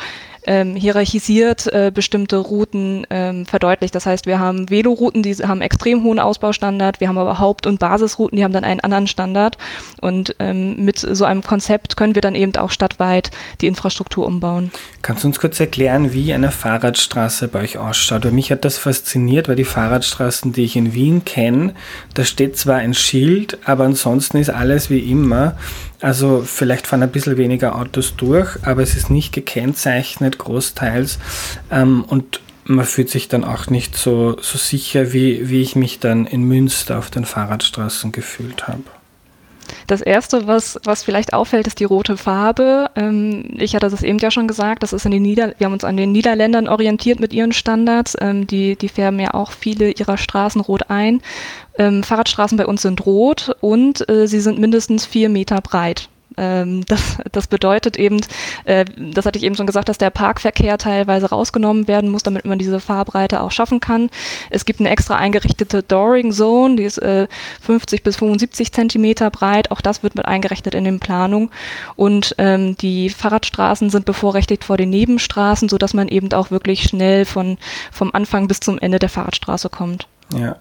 [0.47, 3.95] ähm, hierarchisiert äh, bestimmte Routen ähm, verdeutlicht.
[3.95, 7.79] Das heißt, wir haben Velorouten, die haben extrem hohen Ausbaustandard, wir haben aber Haupt- und
[7.79, 9.59] Basisrouten, die haben dann einen anderen Standard.
[10.01, 13.31] Und ähm, mit so einem Konzept können wir dann eben auch stadtweit
[13.61, 14.71] die Infrastruktur umbauen.
[15.03, 18.25] Kannst du uns kurz erklären, wie eine Fahrradstraße bei euch ausschaut?
[18.25, 21.75] Weil mich hat das fasziniert, weil die Fahrradstraßen, die ich in Wien kenne,
[22.15, 25.57] da steht zwar ein Schild, aber ansonsten ist alles wie immer.
[26.07, 31.19] Also vielleicht fahren ein bisschen weniger Autos durch, aber es ist nicht gekennzeichnet großteils
[31.69, 35.99] ähm, und man fühlt sich dann auch nicht so, so sicher, wie, wie ich mich
[35.99, 38.85] dann in Münster auf den Fahrradstraßen gefühlt habe.
[39.87, 42.91] Das erste, was, was vielleicht auffällt, ist die rote Farbe.
[42.97, 45.73] Ähm, ich hatte das eben ja schon gesagt, das ist in den Nieder wir haben
[45.73, 48.17] uns an den Niederländern orientiert mit ihren Standards.
[48.21, 51.23] Ähm, die, die färben ja auch viele ihrer Straßen rot ein.
[51.79, 56.09] Ähm, Fahrradstraßen bei uns sind rot und äh, sie sind mindestens vier Meter breit.
[56.37, 58.21] Ähm, das, das bedeutet eben,
[58.65, 62.45] äh, das hatte ich eben schon gesagt, dass der Parkverkehr teilweise rausgenommen werden muss, damit
[62.45, 64.11] man diese Fahrbreite auch schaffen kann.
[64.51, 67.27] Es gibt eine extra eingerichtete Dooring Zone, die ist äh,
[67.63, 69.71] 50 bis 75 Zentimeter breit.
[69.71, 71.51] Auch das wird mit eingerechnet in den Planungen.
[71.97, 77.25] Und ähm, die Fahrradstraßen sind bevorrechtigt vor den Nebenstraßen, sodass man eben auch wirklich schnell
[77.25, 77.59] von,
[77.91, 80.07] vom Anfang bis zum Ende der Fahrradstraße kommt.
[80.35, 80.57] Ja,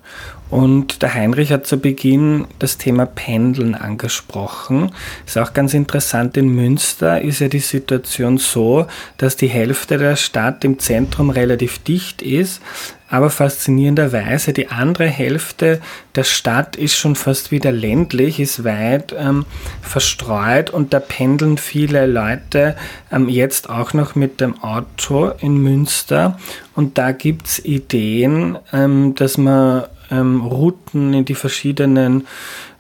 [0.49, 4.91] und der Heinrich hat zu Beginn das Thema Pendeln angesprochen.
[5.25, 8.85] Ist auch ganz interessant, in Münster ist ja die Situation so,
[9.17, 12.61] dass die Hälfte der Stadt im Zentrum relativ dicht ist,
[13.07, 15.79] aber faszinierenderweise die andere Hälfte
[16.15, 19.45] der Stadt ist schon fast wieder ländlich, ist weit ähm,
[19.81, 20.71] verstreut.
[20.71, 22.75] Und da pendeln viele Leute
[23.11, 26.39] ähm, jetzt auch noch mit dem Auto in Münster.
[26.73, 32.27] Und da gibt es Ideen, ähm, dass man ähm, Routen in die verschiedenen,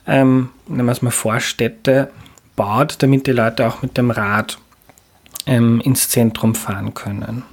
[0.07, 2.11] ähm, nehmen wir es mal Vorstädte
[2.55, 4.57] baut, damit die Leute auch mit dem Rad
[5.45, 7.43] ähm, ins Zentrum fahren können.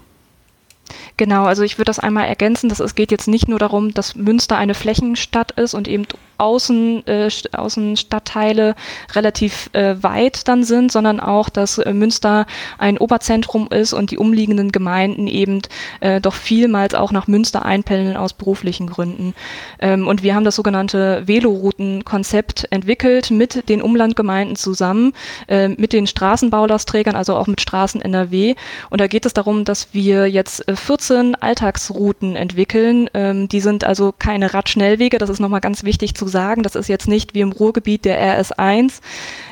[1.17, 4.17] Genau, also ich würde das einmal ergänzen, dass es geht jetzt nicht nur darum, dass
[4.17, 6.07] Münster eine Flächenstadt ist und eben
[6.39, 8.75] Außen, äh, Außenstadtteile
[9.13, 12.47] relativ äh, weit dann sind, sondern auch, dass äh, Münster
[12.79, 15.63] ein Oberzentrum ist und die umliegenden Gemeinden eben
[16.01, 19.35] äh, doch vielmals auch nach Münster einpendeln aus beruflichen Gründen.
[19.79, 25.13] Ähm, und wir haben das sogenannte Velorouten-Konzept entwickelt mit den Umlandgemeinden zusammen,
[25.47, 28.57] äh, mit den Straßenbaulastträgern, also auch mit Straßen NRW.
[28.91, 33.09] Und da geht es darum, dass wir jetzt 14 äh, Alltagsrouten entwickeln.
[33.15, 36.63] Ähm, die sind also keine Radschnellwege, das ist nochmal ganz wichtig zu sagen.
[36.63, 39.01] Das ist jetzt nicht wie im Ruhrgebiet der RS1,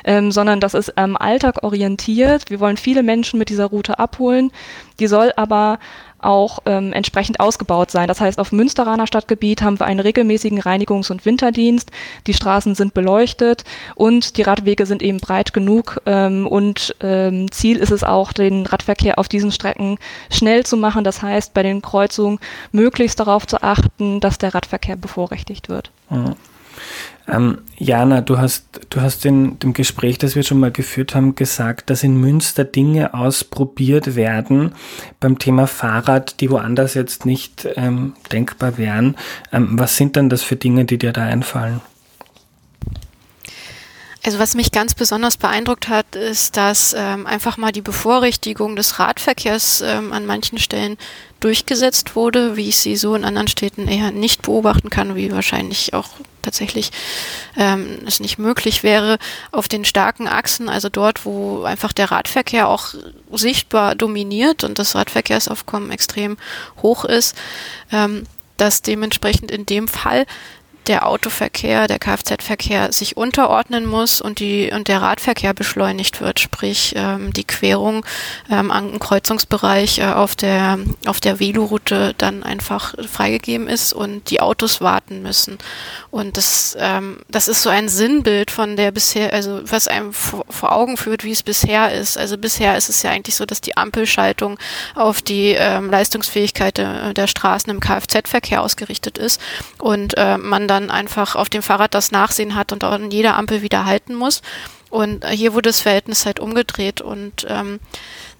[0.03, 2.49] ähm, sondern das ist am Alltag orientiert.
[2.49, 4.51] Wir wollen viele Menschen mit dieser Route abholen.
[4.99, 5.79] Die soll aber
[6.23, 8.07] auch ähm, entsprechend ausgebaut sein.
[8.07, 11.91] Das heißt, auf Münsteraner Stadtgebiet haben wir einen regelmäßigen Reinigungs- und Winterdienst.
[12.27, 13.63] Die Straßen sind beleuchtet
[13.95, 16.01] und die Radwege sind eben breit genug.
[16.05, 19.97] Ähm, und ähm, Ziel ist es auch, den Radverkehr auf diesen Strecken
[20.29, 21.03] schnell zu machen.
[21.03, 22.39] Das heißt, bei den Kreuzungen
[22.71, 25.91] möglichst darauf zu achten, dass der Radverkehr bevorrechtigt wird.
[26.09, 26.35] Mhm.
[27.27, 31.35] Ähm, Jana, du hast, du hast in dem Gespräch, das wir schon mal geführt haben,
[31.35, 34.73] gesagt, dass in Münster Dinge ausprobiert werden
[35.19, 39.15] beim Thema Fahrrad, die woanders jetzt nicht ähm, denkbar wären.
[39.51, 41.81] Ähm, was sind dann das für Dinge, die dir da einfallen?
[44.23, 48.99] Also was mich ganz besonders beeindruckt hat, ist, dass ähm, einfach mal die Bevorrechtigung des
[48.99, 50.97] Radverkehrs ähm, an manchen Stellen
[51.39, 55.95] durchgesetzt wurde, wie ich sie so in anderen Städten eher nicht beobachten kann, wie wahrscheinlich
[55.95, 56.09] auch
[56.43, 56.91] tatsächlich
[57.57, 59.17] ähm, es nicht möglich wäre,
[59.51, 62.93] auf den starken Achsen, also dort, wo einfach der Radverkehr auch
[63.31, 66.37] sichtbar dominiert und das Radverkehrsaufkommen extrem
[66.83, 67.35] hoch ist,
[67.91, 70.27] ähm, dass dementsprechend in dem Fall
[70.87, 76.93] der Autoverkehr, der Kfz-Verkehr sich unterordnen muss und die und der Radverkehr beschleunigt wird, sprich
[76.95, 78.05] ähm, die Querung
[78.49, 84.41] ähm, am Kreuzungsbereich äh, auf der auf der Veloroute dann einfach freigegeben ist und die
[84.41, 85.59] Autos warten müssen.
[86.09, 90.45] Und das ähm, das ist so ein Sinnbild von der bisher, also was einem vor,
[90.49, 92.17] vor Augen führt, wie es bisher ist.
[92.17, 94.57] Also bisher ist es ja eigentlich so, dass die Ampelschaltung
[94.95, 99.39] auf die ähm, Leistungsfähigkeit der, der Straßen im Kfz-Verkehr ausgerichtet ist
[99.77, 103.61] und äh, man dann einfach auf dem Fahrrad das Nachsehen hat und an jeder Ampel
[103.61, 104.41] wieder halten muss.
[104.89, 107.79] Und äh, hier wurde das Verhältnis halt umgedreht und ähm,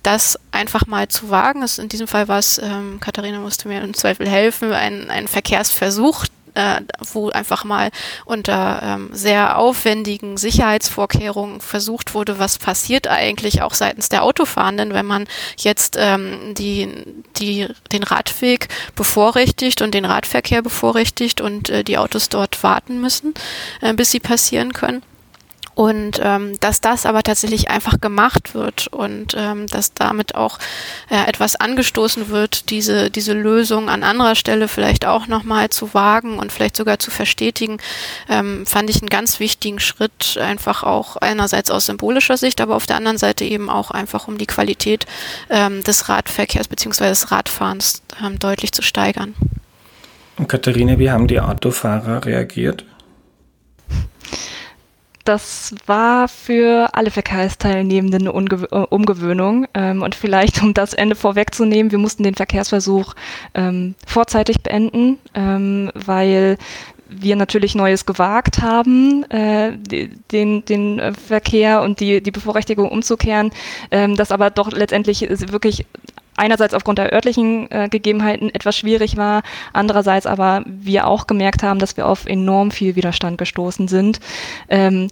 [0.02, 3.82] das einfach mal zu wagen, ist in diesem Fall war es, ähm, Katharina musste mir
[3.82, 6.82] im Zweifel helfen, ein, ein Verkehrsversuch, äh,
[7.14, 7.92] wo einfach mal
[8.26, 15.06] unter ähm, sehr aufwendigen Sicherheitsvorkehrungen versucht wurde, was passiert eigentlich auch seitens der Autofahrenden, wenn
[15.06, 16.90] man jetzt ähm, die,
[17.38, 23.34] die, den Radweg bevorrechtigt und den Radverkehr bevorrechtigt und äh, die Autos dort warten müssen,
[23.82, 25.04] äh, bis sie passieren können.
[25.74, 30.60] Und ähm, dass das aber tatsächlich einfach gemacht wird und ähm, dass damit auch
[31.10, 36.40] äh, etwas angestoßen wird, diese, diese Lösung an anderer Stelle vielleicht auch nochmal zu wagen
[36.40, 37.78] und vielleicht sogar zu verstetigen,
[38.30, 42.86] ähm, fand ich einen ganz wichtigen Schritt, einfach auch einerseits aus symbolischer Sicht, aber auf
[42.86, 45.06] der anderen Seite eben auch einfach, um die Qualität
[45.50, 47.10] ähm, des Radverkehrs bzw.
[47.10, 49.36] des Radfahrens ähm, deutlich zu steigern.
[50.38, 52.84] Und Katharina, wie haben die Autofahrer reagiert?
[55.24, 59.68] Das war für alle Verkehrsteilnehmenden eine Unge äh, Umgewöhnung.
[59.74, 63.14] Ähm, und vielleicht, um das Ende vorwegzunehmen, wir mussten den Verkehrsversuch
[63.54, 66.58] ähm, vorzeitig beenden, ähm, weil
[67.12, 69.74] wir natürlich Neues gewagt haben, äh,
[70.32, 73.52] den, den äh, Verkehr und die, die Bevorrechtigung umzukehren,
[73.92, 75.86] ähm, das aber doch letztendlich wirklich
[76.42, 81.80] einerseits aufgrund der örtlichen äh, Gegebenheiten etwas schwierig war, andererseits aber wir auch gemerkt haben,
[81.80, 84.20] dass wir auf enorm viel Widerstand gestoßen sind.
[84.68, 85.08] Ähm,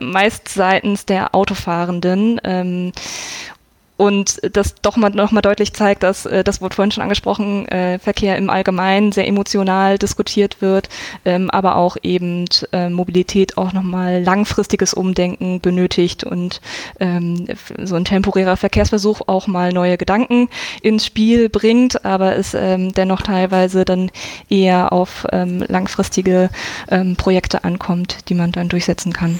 [0.00, 2.40] meist seitens der Autofahrenden.
[2.44, 2.92] Ähm,
[3.96, 7.68] und das doch mal noch mal deutlich zeigt, dass äh, das wurde vorhin schon angesprochen,
[7.68, 10.88] äh, Verkehr im Allgemeinen sehr emotional diskutiert wird,
[11.24, 16.60] ähm, aber auch eben äh, Mobilität auch noch mal langfristiges Umdenken benötigt und
[16.98, 17.46] ähm,
[17.82, 20.48] so ein temporärer Verkehrsversuch auch mal neue Gedanken
[20.82, 24.10] ins Spiel bringt, aber es ähm, dennoch teilweise dann
[24.48, 26.50] eher auf ähm, langfristige
[26.90, 29.38] ähm, Projekte ankommt, die man dann durchsetzen kann.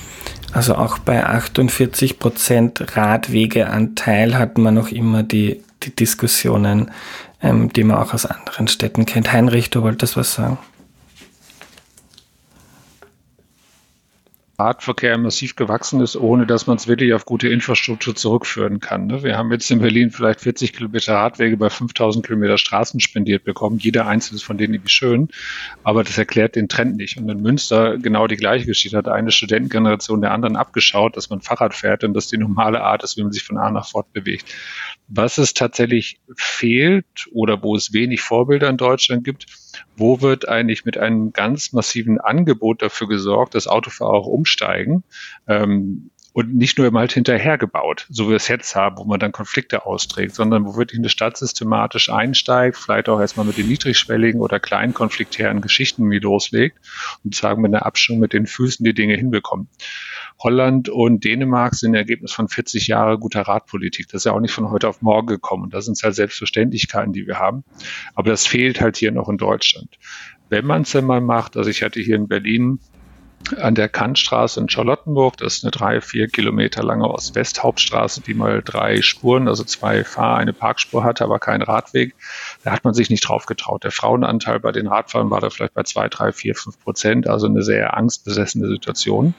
[0.55, 6.93] Also auch bei 48 Prozent Radwegeanteil hat man noch immer die, die Diskussionen,
[7.43, 9.33] ähm, die man auch aus anderen Städten kennt.
[9.33, 10.59] Heinrich, du wolltest was sagen?
[14.59, 19.07] Radverkehr massiv gewachsen ist, ohne dass man es wirklich auf gute Infrastruktur zurückführen kann.
[19.07, 19.23] Ne?
[19.25, 23.79] Wir haben jetzt in Berlin vielleicht 40 Kilometer Radwege bei 5000 Kilometer Straßen spendiert bekommen.
[23.79, 25.29] Jeder einzelne von denen irgendwie schön,
[25.83, 27.17] aber das erklärt den Trend nicht.
[27.17, 31.41] Und in Münster genau die gleiche Geschichte hat eine Studentengeneration der anderen abgeschaut, dass man
[31.41, 34.13] Fahrrad fährt und dass die normale Art ist, wie man sich von A nach fort
[34.13, 34.55] bewegt.
[35.09, 39.47] Was es tatsächlich fehlt oder wo es wenig Vorbilder in Deutschland gibt,
[39.97, 45.05] wo wird eigentlich mit einem ganz massiven Angebot dafür gesorgt, dass Autofahrer auch umsteigen?
[45.47, 49.05] Ähm, und nicht nur immer halt hinterher gebaut, so wie wir es jetzt haben, wo
[49.05, 53.57] man dann Konflikte austrägt, sondern wo wirklich eine Stadt systematisch einsteigt, vielleicht auch erstmal mit
[53.57, 56.77] den niedrigschwelligen oder kleinen konfliktären Geschichten wie loslegt
[57.23, 59.69] und sagen mit einer Abstimmung mit den Füßen die Dinge hinbekommen.
[60.41, 64.09] Holland und Dänemark sind Ergebnis von 40 Jahren guter Radpolitik.
[64.09, 65.71] Das ist ja auch nicht von heute auf morgen gekommen.
[65.71, 67.63] Das sind halt Selbstverständlichkeiten, die wir haben.
[68.17, 69.99] Aber das fehlt halt hier noch in Deutschland.
[70.49, 72.81] Wenn man es denn mal macht, also ich hatte hier in Berlin
[73.59, 75.37] an der Kantstraße in Charlottenburg.
[75.37, 80.37] Das ist eine drei, vier Kilometer lange Ost-West-Hauptstraße, die mal drei Spuren, also zwei Fahr-,
[80.37, 82.15] eine Parkspur hatte, aber kein Radweg.
[82.63, 83.85] Da hat man sich nicht drauf getraut.
[83.85, 87.47] Der Frauenanteil bei den Radfahrern war da vielleicht bei zwei, drei, vier, fünf Prozent, also
[87.47, 89.35] eine sehr angstbesessene Situation.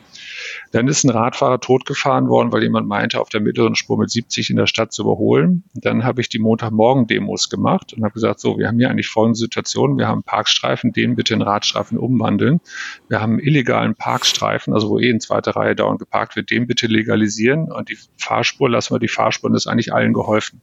[0.71, 4.51] Dann ist ein Radfahrer totgefahren worden, weil jemand meinte, auf der mittleren Spur mit 70
[4.51, 5.63] in der Stadt zu überholen.
[5.73, 9.37] dann habe ich die Montagmorgen-Demos gemacht und habe gesagt, so, wir haben hier eigentlich folgende
[9.37, 9.97] Situation.
[9.97, 12.61] Wir haben Parkstreifen, den bitte in Radstreifen umwandeln.
[13.09, 16.87] Wir haben illegalen Parkstreifen, also wo eh in zweiter Reihe dauernd geparkt wird, den bitte
[16.87, 20.61] legalisieren und die Fahrspur lassen wir die Fahrspur das ist eigentlich allen geholfen.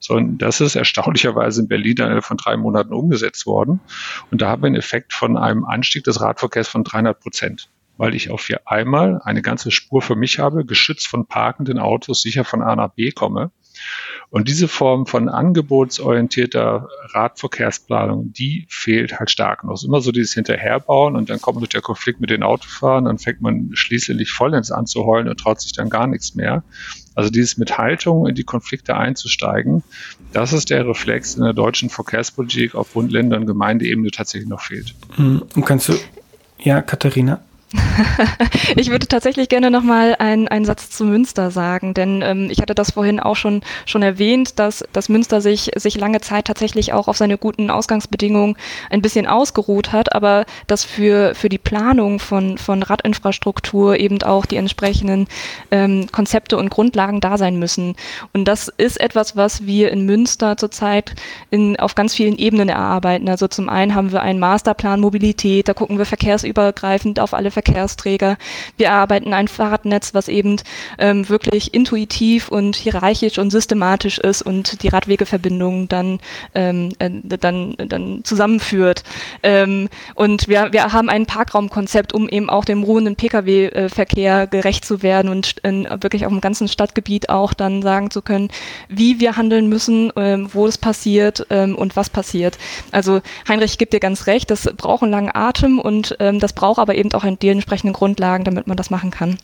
[0.00, 3.80] So, und das ist erstaunlicherweise in Berlin dann von drei Monaten umgesetzt worden.
[4.30, 8.14] Und da haben wir einen Effekt von einem Anstieg des Radverkehrs von 300 Prozent weil
[8.14, 12.44] ich auf hier einmal eine ganze Spur für mich habe, geschützt von parkenden Autos, sicher
[12.44, 13.50] von A nach B komme.
[14.30, 19.64] Und diese Form von angebotsorientierter Radverkehrsplanung, die fehlt halt stark.
[19.72, 23.18] Ist immer so dieses Hinterherbauen und dann kommt durch der Konflikt mit den Autofahrern, dann
[23.18, 26.64] fängt man schließlich vollends an zu heulen und traut sich dann gar nichts mehr.
[27.14, 29.84] Also dieses mit Haltung in die Konflikte einzusteigen,
[30.32, 34.62] das ist der Reflex in der deutschen Verkehrspolitik auf Bund, Länder und Gemeindeebene tatsächlich noch
[34.62, 34.94] fehlt.
[35.14, 35.94] Hm, und kannst du,
[36.58, 37.40] ja, Katharina?
[38.76, 42.74] ich würde tatsächlich gerne nochmal einen, einen Satz zu Münster sagen, denn ähm, ich hatte
[42.74, 47.08] das vorhin auch schon, schon erwähnt, dass, dass Münster sich, sich lange Zeit tatsächlich auch
[47.08, 48.56] auf seine guten Ausgangsbedingungen
[48.90, 54.46] ein bisschen ausgeruht hat, aber dass für, für die Planung von, von Radinfrastruktur eben auch
[54.46, 55.26] die entsprechenden
[55.70, 57.96] ähm, Konzepte und Grundlagen da sein müssen.
[58.32, 61.14] Und das ist etwas, was wir in Münster zurzeit
[61.50, 63.28] in, auf ganz vielen Ebenen erarbeiten.
[63.28, 67.63] Also zum einen haben wir einen Masterplan Mobilität, da gucken wir verkehrsübergreifend auf alle Verkehrs
[67.64, 68.36] Verkehrsträger.
[68.76, 70.56] Wir erarbeiten ein Fahrradnetz, was eben
[70.98, 76.20] ähm, wirklich intuitiv und hierarchisch und systematisch ist und die Radwegeverbindungen dann,
[76.54, 79.02] ähm, äh, dann, dann zusammenführt.
[79.42, 85.02] Ähm, und wir, wir haben ein Parkraumkonzept, um eben auch dem ruhenden Pkw-Verkehr gerecht zu
[85.02, 88.48] werden und in, wirklich auf dem ganzen Stadtgebiet auch dann sagen zu können,
[88.88, 92.58] wie wir handeln müssen, ähm, wo es passiert ähm, und was passiert.
[92.92, 96.78] Also Heinrich gibt dir ganz recht, das braucht einen langen Atem und ähm, das braucht
[96.78, 99.38] aber eben auch ein die entsprechenden Grundlagen, damit man das machen kann.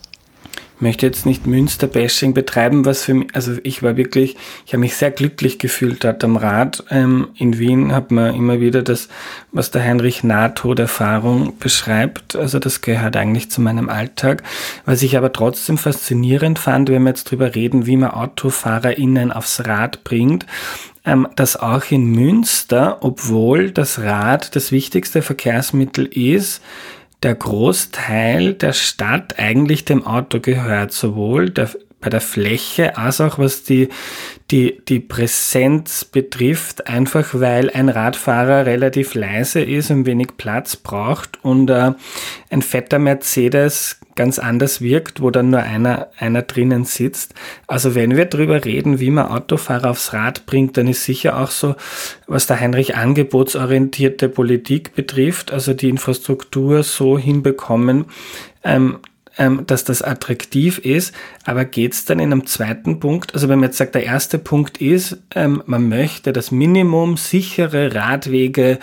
[0.76, 4.80] Ich möchte jetzt nicht Münster-Bashing betreiben, was für mich, also ich war wirklich, ich habe
[4.80, 6.84] mich sehr glücklich gefühlt dort am Rad.
[6.88, 9.10] Ähm, in Wien hat man immer wieder das,
[9.52, 12.34] was der Heinrich Nahtoderfahrung beschreibt.
[12.34, 14.42] Also das gehört eigentlich zu meinem Alltag.
[14.86, 19.66] Was ich aber trotzdem faszinierend fand, wenn wir jetzt drüber reden, wie man AutofahrerInnen aufs
[19.66, 20.46] Rad bringt,
[21.04, 26.62] ähm, dass auch in Münster, obwohl das Rad das wichtigste Verkehrsmittel ist,
[27.22, 33.38] der Großteil der Stadt eigentlich dem Auto gehört, sowohl der, bei der Fläche als auch
[33.38, 33.90] was die,
[34.50, 41.44] die, die Präsenz betrifft, einfach weil ein Radfahrer relativ leise ist und wenig Platz braucht
[41.44, 41.92] und äh,
[42.48, 47.34] ein fetter Mercedes ganz anders wirkt, wo dann nur einer, einer drinnen sitzt.
[47.66, 51.50] Also wenn wir drüber reden, wie man Autofahrer aufs Rad bringt, dann ist sicher auch
[51.50, 51.74] so,
[52.26, 58.06] was der Heinrich angebotsorientierte Politik betrifft, also die Infrastruktur so hinbekommen,
[58.64, 58.98] ähm,
[59.38, 61.14] ähm, dass das attraktiv ist.
[61.44, 63.32] Aber geht es dann in einem zweiten Punkt?
[63.34, 67.94] Also wenn man jetzt sagt, der erste Punkt ist, ähm, man möchte das Minimum sichere
[67.94, 68.78] Radwege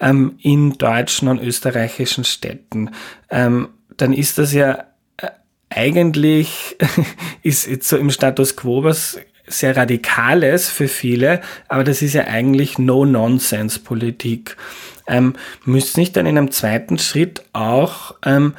[0.00, 2.90] ähm, in deutschen und österreichischen Städten.
[3.30, 3.68] Ähm,
[4.00, 4.84] dann ist das ja
[5.16, 5.28] äh,
[5.70, 6.76] eigentlich,
[7.42, 12.24] ist jetzt so im Status quo was sehr Radikales für viele, aber das ist ja
[12.24, 14.56] eigentlich No-Nonsense-Politik.
[15.06, 15.34] Ähm,
[15.64, 18.54] müsste nicht dann in einem zweiten Schritt auch ähm,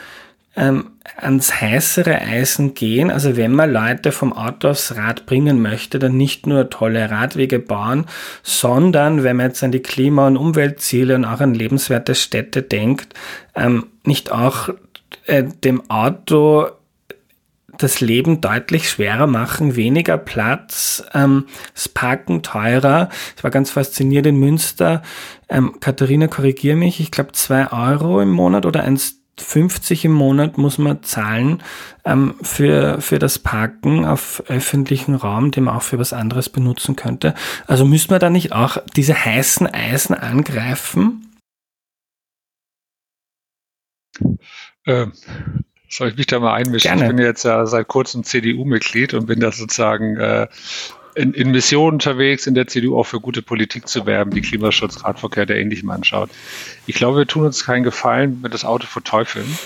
[0.56, 3.10] ähm, ans heißere Eisen gehen.
[3.10, 7.60] Also wenn man Leute vom Auto aufs Rad bringen möchte, dann nicht nur tolle Radwege
[7.60, 8.06] bauen,
[8.44, 13.14] sondern wenn man jetzt an die Klima- und Umweltziele und auch an lebenswerte Städte denkt,
[13.56, 14.70] ähm, nicht auch
[15.32, 16.68] äh, dem Auto
[17.78, 23.08] das Leben deutlich schwerer machen, weniger Platz, ähm, das Parken teurer.
[23.38, 25.02] Ich war ganz fasziniert in Münster.
[25.48, 30.78] Ähm, Katharina, korrigier mich, ich glaube zwei Euro im Monat oder 1,50 im Monat muss
[30.78, 31.64] man zahlen
[32.04, 36.98] ähm, für, für das Parken auf öffentlichen Raum, den man auch für was anderes benutzen
[36.98, 37.34] könnte.
[37.68, 41.26] Also müsste man da nicht auch diese heißen Eisen angreifen?
[44.86, 45.14] Ähm,
[45.90, 46.90] soll ich mich da mal einmischen?
[46.90, 47.04] Gerne.
[47.04, 50.48] Ich bin jetzt ja seit kurzem CDU-Mitglied und bin da sozusagen äh,
[51.16, 55.04] in, in Missionen unterwegs, in der CDU auch für gute Politik zu werben, die Klimaschutz,
[55.04, 56.30] Radverkehr der Ähnlichem anschaut.
[56.88, 59.58] Ich glaube, wir tun uns keinen Gefallen, wenn wir das Auto verteufeln,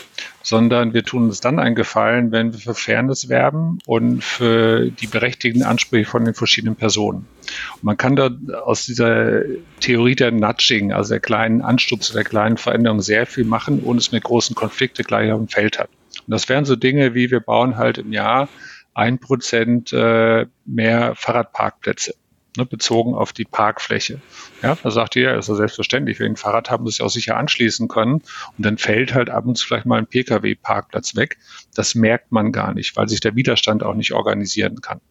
[0.46, 5.08] sondern wir tun uns dann einen Gefallen, wenn wir für Fairness werben und für die
[5.08, 7.26] berechtigten Ansprüche von den verschiedenen Personen.
[7.74, 8.30] Und man kann da
[8.64, 9.41] aus dieser
[9.80, 14.12] Theorie der Nudging, also der kleinen Anstupse, der kleinen Veränderung sehr viel machen, ohne es
[14.12, 15.89] mit großen Konflikte gleich auf dem Feld hat.
[16.28, 18.48] Und das wären so Dinge wie wir bauen halt im Jahr
[18.93, 22.14] ein Prozent äh, mehr Fahrradparkplätze,
[22.58, 24.22] ne, bezogen auf die Parkfläche.
[24.62, 27.38] Ja, da sagt ihr, ist ja selbstverständlich, wenn ein Fahrrad haben, muss ich auch sicher
[27.38, 28.22] anschließen können.
[28.58, 31.38] Und dann fällt halt ab und zu vielleicht mal ein Pkw-Parkplatz weg.
[31.74, 35.01] Das merkt man gar nicht, weil sich der Widerstand auch nicht organisieren kann.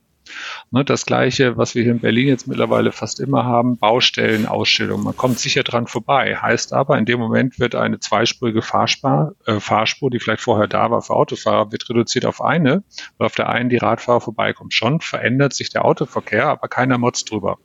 [0.71, 5.05] Ne, das Gleiche, was wir hier in Berlin jetzt mittlerweile fast immer haben, Baustellenausstellungen.
[5.05, 6.37] Man kommt sicher dran vorbei.
[6.37, 10.91] Heißt aber, in dem Moment wird eine zweispurige Fahrspur, äh, Fahrspur, die vielleicht vorher da
[10.91, 12.83] war für Autofahrer, wird reduziert auf eine,
[13.19, 14.71] weil auf der einen die Radfahrer vorbeikommen.
[14.71, 17.59] Schon verändert sich der Autoverkehr, aber keiner motzt drüber.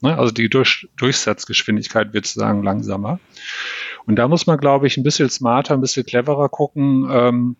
[0.00, 3.20] Ne, also die Durch Durchsatzgeschwindigkeit wird sozusagen langsamer.
[4.06, 7.56] Und da muss man, glaube ich, ein bisschen smarter, ein bisschen cleverer gucken, ähm,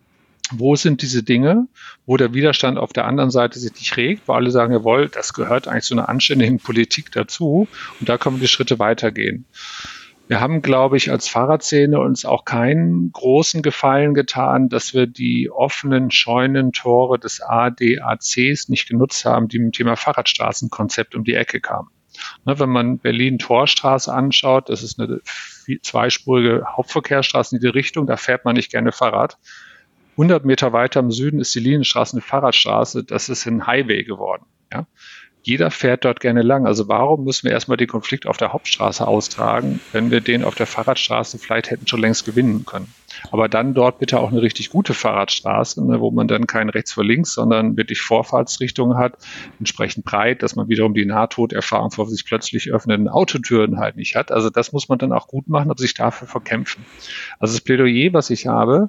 [0.53, 1.69] wo sind diese Dinge,
[2.07, 5.33] wo der Widerstand auf der anderen Seite sich nicht regt, wo alle sagen, jawohl, das
[5.33, 7.67] gehört eigentlich zu einer anständigen Politik dazu
[7.99, 9.47] und da können wir die Schritte weitergehen.
[10.27, 15.51] Wir haben, glaube ich, als Fahrradszene uns auch keinen großen Gefallen getan, dass wir die
[15.51, 21.61] offenen Scheunentore des ADACs nicht genutzt haben, die mit dem Thema Fahrradstraßenkonzept um die Ecke
[21.61, 21.91] kamen.
[22.47, 25.21] Ne, wenn man Berlin-Torstraße anschaut, das ist eine
[25.83, 29.37] zweispurige Hauptverkehrsstraße in die Richtung, da fährt man nicht gerne Fahrrad.
[30.15, 33.05] 100 Meter weiter im Süden ist die Linienstraße eine Fahrradstraße.
[33.05, 34.45] Das ist ein Highway geworden.
[34.73, 34.87] Ja?
[35.47, 36.67] Jeder fährt dort gerne lang.
[36.67, 40.55] Also warum müssen wir erstmal den Konflikt auf der Hauptstraße austragen, wenn wir den auf
[40.55, 42.89] der Fahrradstraße vielleicht hätten schon längst gewinnen können?
[43.31, 46.93] Aber dann dort bitte auch eine richtig gute Fahrradstraße, ne, wo man dann kein rechts
[46.95, 49.19] vor links, sondern wirklich Vorfahrtsrichtungen hat,
[49.59, 54.33] entsprechend breit, dass man wiederum die Nahtoderfahrung vor sich plötzlich öffnenden Autotüren halt nicht hat.
[54.33, 56.87] Also das muss man dann auch gut machen und sich dafür verkämpfen.
[57.39, 58.89] Also das Plädoyer, was ich habe,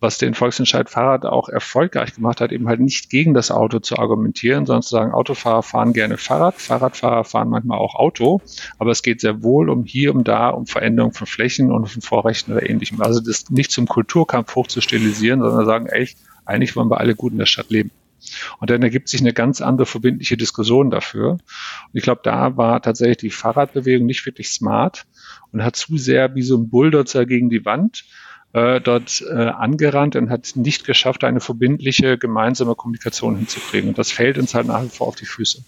[0.00, 3.98] was den Volksentscheid Fahrrad auch erfolgreich gemacht hat, eben halt nicht gegen das Auto zu
[3.98, 8.40] argumentieren, sondern zu sagen, Autofahrer fahren gerne Fahrrad, Fahrradfahrer fahren manchmal auch Auto,
[8.78, 12.02] aber es geht sehr wohl um hier, um da, um Veränderung von Flächen und von
[12.02, 13.00] Vorrechten oder ähnlichem.
[13.02, 16.08] Also das nicht zum Kulturkampf hochzustilisieren, sondern sagen, ey,
[16.44, 17.90] eigentlich wollen wir alle gut in der Stadt leben.
[18.58, 21.32] Und dann ergibt sich eine ganz andere verbindliche Diskussion dafür.
[21.32, 21.40] Und
[21.92, 25.06] ich glaube, da war tatsächlich die Fahrradbewegung nicht wirklich smart
[25.52, 28.04] und hat zu sehr wie so ein Bulldozer gegen die Wand
[28.52, 33.90] äh, dort äh, angerannt und hat nicht geschafft, eine verbindliche gemeinsame Kommunikation hinzukriegen.
[33.90, 35.62] Und das fällt uns halt nach wie vor auf die Füße.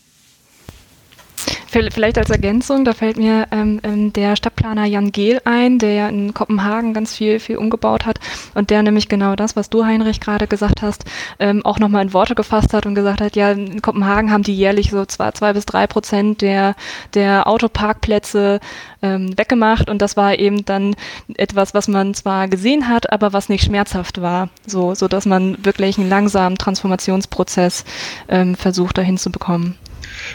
[1.72, 6.08] Vielleicht als Ergänzung, da fällt mir ähm, ähm, der Stadtplaner Jan Gehl ein, der ja
[6.08, 8.18] in Kopenhagen ganz viel, viel umgebaut hat
[8.54, 11.04] und der nämlich genau das, was du, Heinrich, gerade gesagt hast,
[11.38, 14.56] ähm, auch nochmal in Worte gefasst hat und gesagt hat, ja, in Kopenhagen haben die
[14.56, 16.74] jährlich so zwei, zwei bis drei Prozent der,
[17.14, 18.58] der Autoparkplätze
[19.00, 20.96] ähm, weggemacht und das war eben dann
[21.36, 25.64] etwas, was man zwar gesehen hat, aber was nicht schmerzhaft war, so, so dass man
[25.64, 27.84] wirklich einen langsamen Transformationsprozess
[28.28, 29.78] ähm, versucht dahin zu bekommen.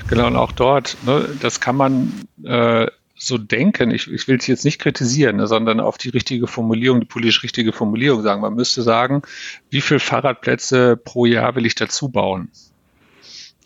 [0.07, 3.91] Genau, und auch dort, ne, das kann man äh, so denken.
[3.91, 7.43] Ich, ich will es jetzt nicht kritisieren, ne, sondern auf die richtige Formulierung, die politisch
[7.43, 8.41] richtige Formulierung sagen.
[8.41, 9.21] Man müsste sagen,
[9.69, 12.49] wie viele Fahrradplätze pro Jahr will ich dazu bauen?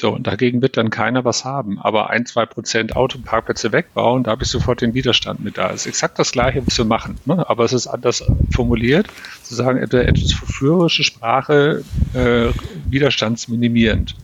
[0.02, 1.78] So, und dagegen wird dann keiner was haben.
[1.78, 5.68] Aber ein, zwei Prozent Autoparkplätze wegbauen, da habe ich sofort den Widerstand mit da.
[5.68, 7.18] Das ist exakt das Gleiche, was wir machen.
[7.26, 7.48] Ne?
[7.50, 9.08] Aber es ist anders formuliert,
[9.44, 12.48] zu sagen, etwas verführerische Sprache, äh,
[12.90, 14.16] widerstandsminimierend.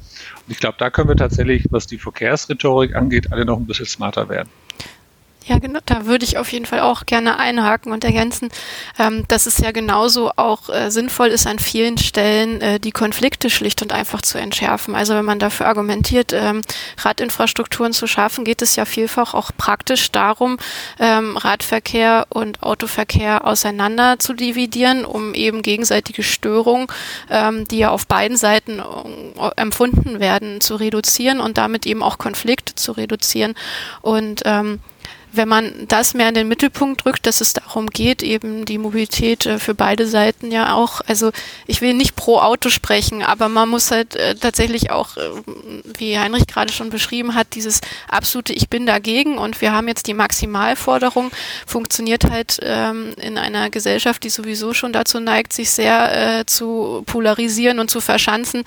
[0.48, 4.30] Ich glaube, da können wir tatsächlich, was die Verkehrsrhetorik angeht, alle noch ein bisschen smarter
[4.30, 4.50] werden.
[5.48, 8.50] Ja, genau, da würde ich auf jeden Fall auch gerne einhaken und ergänzen,
[8.98, 13.52] ähm, dass es ja genauso auch äh, sinnvoll ist, an vielen Stellen äh, die Konflikte
[13.52, 14.96] schlicht und einfach zu entschärfen.
[14.96, 16.62] Also wenn man dafür argumentiert, ähm,
[16.98, 20.58] Radinfrastrukturen zu schaffen, geht es ja vielfach auch praktisch darum,
[21.00, 26.88] ähm, Radverkehr und Autoverkehr auseinander zu dividieren, um eben gegenseitige Störungen,
[27.30, 32.18] ähm, die ja auf beiden Seiten äh, empfunden werden, zu reduzieren und damit eben auch
[32.18, 33.54] Konflikte zu reduzieren.
[34.02, 34.80] Und ähm,
[35.36, 39.45] wenn man das mehr in den Mittelpunkt rückt, dass es darum geht, eben die Mobilität
[39.45, 41.31] äh, für beide Seiten ja auch, also
[41.67, 45.21] ich will nicht pro Auto sprechen, aber man muss halt äh, tatsächlich auch, äh,
[45.97, 50.07] wie Heinrich gerade schon beschrieben hat, dieses absolute Ich bin dagegen und wir haben jetzt
[50.07, 51.31] die Maximalforderung,
[51.65, 57.03] funktioniert halt ähm, in einer Gesellschaft, die sowieso schon dazu neigt, sich sehr äh, zu
[57.05, 58.63] polarisieren und zu verschanzen,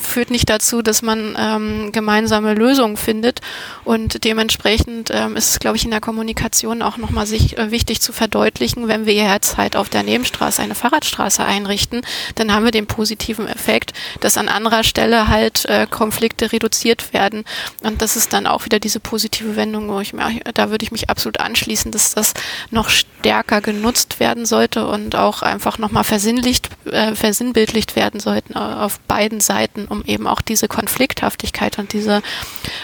[0.00, 3.40] führt nicht dazu, dass man ähm, gemeinsame Lösungen findet
[3.84, 8.00] und dementsprechend ähm, ist es, glaube ich, in der Kommunikation auch nochmal sich äh, wichtig
[8.00, 12.00] zu verdeutlichen, wenn wir jetzt halt auf der Nebenstraße eine Fahrradstraße einrichten,
[12.34, 17.44] dann haben wir den positiven Effekt, dass an anderer Stelle halt äh, Konflikte reduziert werden.
[17.84, 20.90] Und das ist dann auch wieder diese positive Wendung, wo ich mir, da würde ich
[20.90, 22.34] mich absolut anschließen, dass das
[22.72, 28.98] noch stärker genutzt werden sollte und auch einfach nochmal versinnlicht, äh, versinnbildlicht werden sollten auf
[28.98, 32.20] beiden Seiten, um eben auch diese Konflikthaftigkeit und diese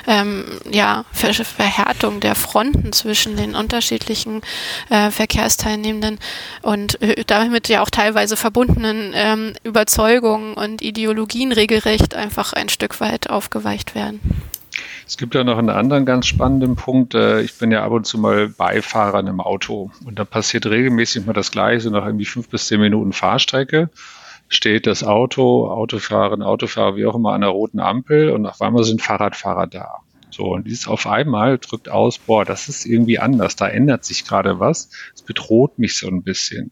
[0.06, 4.42] ähm, ja, Ver Verhärtung der Fronten zwischen den unterschiedlichen
[4.90, 6.18] äh, Verkehrsteilnehmenden
[6.62, 13.00] und äh, damit ja auch teilweise verbundenen ähm, Überzeugungen und Ideologien regelrecht einfach ein Stück
[13.00, 14.20] weit aufgeweicht werden.
[15.06, 17.14] Es gibt ja noch einen anderen ganz spannenden Punkt.
[17.14, 21.24] Äh, ich bin ja ab und zu mal Beifahrer einem Auto und da passiert regelmäßig
[21.26, 23.90] mal das Gleiche, nach irgendwie fünf bis zehn Minuten Fahrstrecke
[24.48, 28.84] steht das Auto, Autofahrerin, Autofahrer, wie auch immer, an der roten Ampel und auf einmal
[28.84, 30.02] sind Fahrradfahrer da.
[30.30, 34.24] So, und dieses auf einmal drückt aus, boah, das ist irgendwie anders, da ändert sich
[34.24, 36.70] gerade was, es bedroht mich so ein bisschen.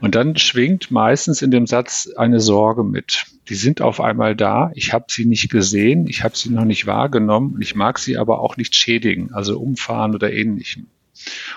[0.00, 3.24] Und dann schwingt meistens in dem Satz eine Sorge mit.
[3.48, 6.86] Die sind auf einmal da, ich habe sie nicht gesehen, ich habe sie noch nicht
[6.86, 10.88] wahrgenommen ich mag sie aber auch nicht schädigen, also umfahren oder ähnlichem.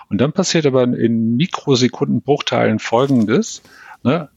[0.09, 3.61] Und dann passiert aber in Mikrosekundenbruchteilen Folgendes.
[4.03, 4.29] Ne?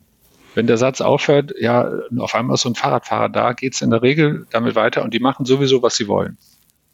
[0.55, 3.91] Wenn der Satz aufhört, ja, auf einmal ist so ein Fahrradfahrer da, geht es in
[3.91, 6.39] der Regel damit weiter und die machen sowieso, was sie wollen.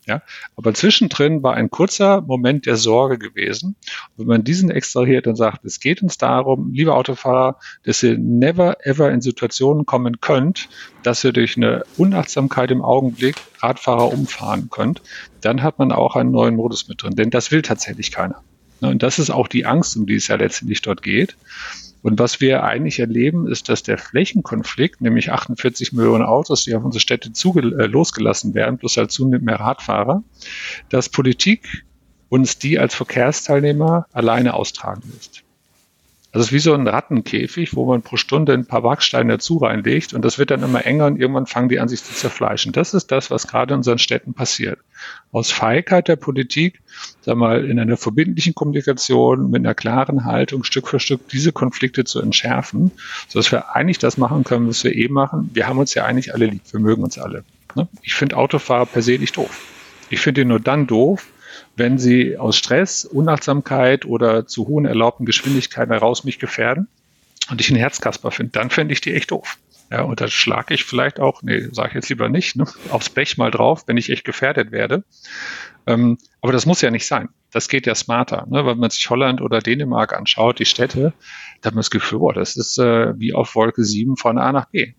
[0.08, 0.22] Ja,
[0.56, 3.76] aber zwischendrin war ein kurzer Moment der Sorge gewesen.
[4.16, 8.16] Und wenn man diesen extrahiert und sagt, es geht uns darum, liebe Autofahrer, dass ihr
[8.16, 10.70] never ever in Situationen kommen könnt,
[11.02, 15.02] dass ihr durch eine Unachtsamkeit im Augenblick Radfahrer umfahren könnt,
[15.42, 17.14] dann hat man auch einen neuen Modus mit drin.
[17.14, 18.42] Denn das will tatsächlich keiner.
[18.80, 21.36] Und das ist auch die Angst, um die es ja letztendlich dort geht.
[22.02, 26.84] Und was wir eigentlich erleben, ist, dass der Flächenkonflikt, nämlich 48 Millionen Autos, die auf
[26.84, 30.22] unsere Städte äh, losgelassen werden, plus halt zunehmend mehr Radfahrer,
[30.88, 31.84] dass Politik
[32.28, 35.42] uns die als Verkehrsteilnehmer alleine austragen lässt.
[36.30, 40.12] Das ist wie so ein Rattenkäfig, wo man pro Stunde ein paar Backsteine dazu reinlegt
[40.12, 42.72] und das wird dann immer enger und irgendwann fangen die an, sich zu zerfleischen.
[42.72, 44.78] Das ist das, was gerade in unseren Städten passiert.
[45.32, 46.80] Aus Feigheit der Politik,
[47.20, 52.04] sag mal, in einer verbindlichen Kommunikation, mit einer klaren Haltung, Stück für Stück diese Konflikte
[52.04, 52.90] zu entschärfen,
[53.28, 55.50] sodass wir eigentlich das machen können, was wir eh machen.
[55.52, 57.44] Wir haben uns ja eigentlich alle lieb, wir mögen uns alle.
[57.74, 57.88] Ne?
[58.02, 59.60] Ich finde Autofahrer per se nicht doof.
[60.10, 61.26] Ich finde ihn nur dann doof,
[61.76, 66.88] wenn sie aus Stress, Unachtsamkeit oder zu hohen erlaubten Geschwindigkeiten heraus mich gefährden
[67.50, 69.58] und ich einen Herzkasper finde, dann fände ich die echt doof.
[69.90, 73.08] Ja, und da schlage ich vielleicht auch, nee, sage ich jetzt lieber nicht, ne, aufs
[73.08, 75.04] Blech mal drauf, wenn ich echt gefährdet werde.
[75.86, 77.30] Ähm, aber das muss ja nicht sein.
[77.50, 78.46] Das geht ja smarter.
[78.50, 78.66] Ne?
[78.66, 81.14] Wenn man sich Holland oder Dänemark anschaut, die Städte,
[81.62, 84.52] da hat man das Gefühl, boah, das ist äh, wie auf Wolke 7 von A
[84.52, 84.92] nach B.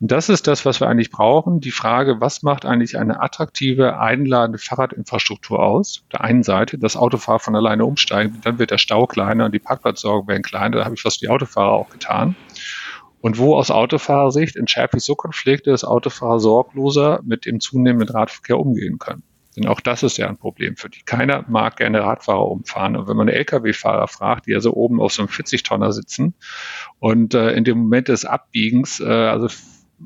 [0.00, 1.60] Und das ist das, was wir eigentlich brauchen.
[1.60, 6.02] Die Frage, was macht eigentlich eine attraktive, einladende Fahrradinfrastruktur aus?
[6.04, 9.52] Auf der einen Seite, das Autofahrer von alleine umsteigen, dann wird der Stau kleiner und
[9.52, 10.78] die Parkplatzsorgen werden kleiner.
[10.78, 12.36] Da habe ich was für die Autofahrer auch getan.
[13.20, 18.58] Und wo aus Autofahrersicht entschärfe ich so Konflikte, dass Autofahrer sorgloser mit dem zunehmenden Radverkehr
[18.58, 19.22] umgehen können.
[19.56, 21.02] Denn auch das ist ja ein Problem für die.
[21.02, 22.96] Keiner mag gerne Radfahrer umfahren.
[22.96, 26.34] Und wenn man Lkw-Fahrer fragt, die ja so oben auf so einem 40-Tonner sitzen
[26.98, 29.48] und äh, in dem Moment des Abbiegens, äh, also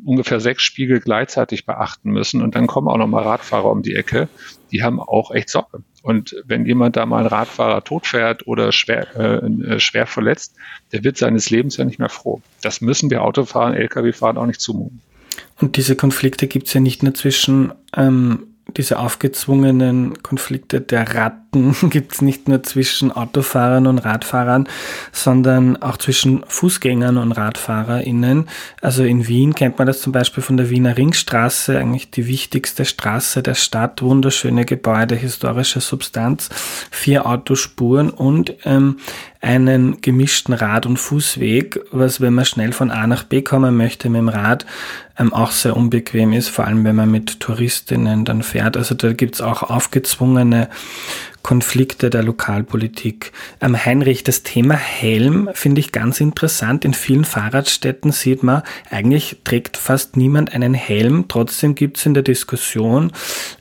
[0.04, 4.28] ungefähr sechs Spiegel gleichzeitig beachten müssen und dann kommen auch nochmal Radfahrer um die Ecke,
[4.72, 5.84] die haben auch echt Sorge.
[6.04, 10.54] Und wenn jemand da mal einen Radfahrer totfährt oder schwer, äh, äh schwer verletzt,
[10.92, 12.42] der wird seines Lebens ja nicht mehr froh.
[12.60, 15.00] Das müssen wir Autofahrern, Lkw-Fahrern auch nicht zumuten.
[15.58, 21.74] Und diese Konflikte gibt es ja nicht nur zwischen ähm, diese aufgezwungenen Konflikte der Ratten
[21.90, 24.68] gibt es nicht nur zwischen Autofahrern und Radfahrern,
[25.12, 28.48] sondern auch zwischen Fußgängern und RadfahrerInnen.
[28.80, 32.84] Also in Wien kennt man das zum Beispiel von der Wiener Ringstraße, eigentlich die wichtigste
[32.84, 36.50] Straße der Stadt, wunderschöne Gebäude, historische Substanz,
[36.90, 38.96] vier Autospuren und ähm,
[39.44, 44.08] einen gemischten Rad- und Fußweg, was, wenn man schnell von A nach B kommen möchte
[44.08, 44.64] mit dem Rad,
[45.18, 48.76] ähm, auch sehr unbequem ist, vor allem wenn man mit Touristinnen dann fährt.
[48.76, 50.68] Also da gibt's auch aufgezwungene
[51.44, 53.30] Konflikte der Lokalpolitik.
[53.60, 56.86] Ähm, Heinrich, das Thema Helm finde ich ganz interessant.
[56.86, 61.26] In vielen Fahrradstädten sieht man, eigentlich trägt fast niemand einen Helm.
[61.28, 63.12] Trotzdem gibt es in der Diskussion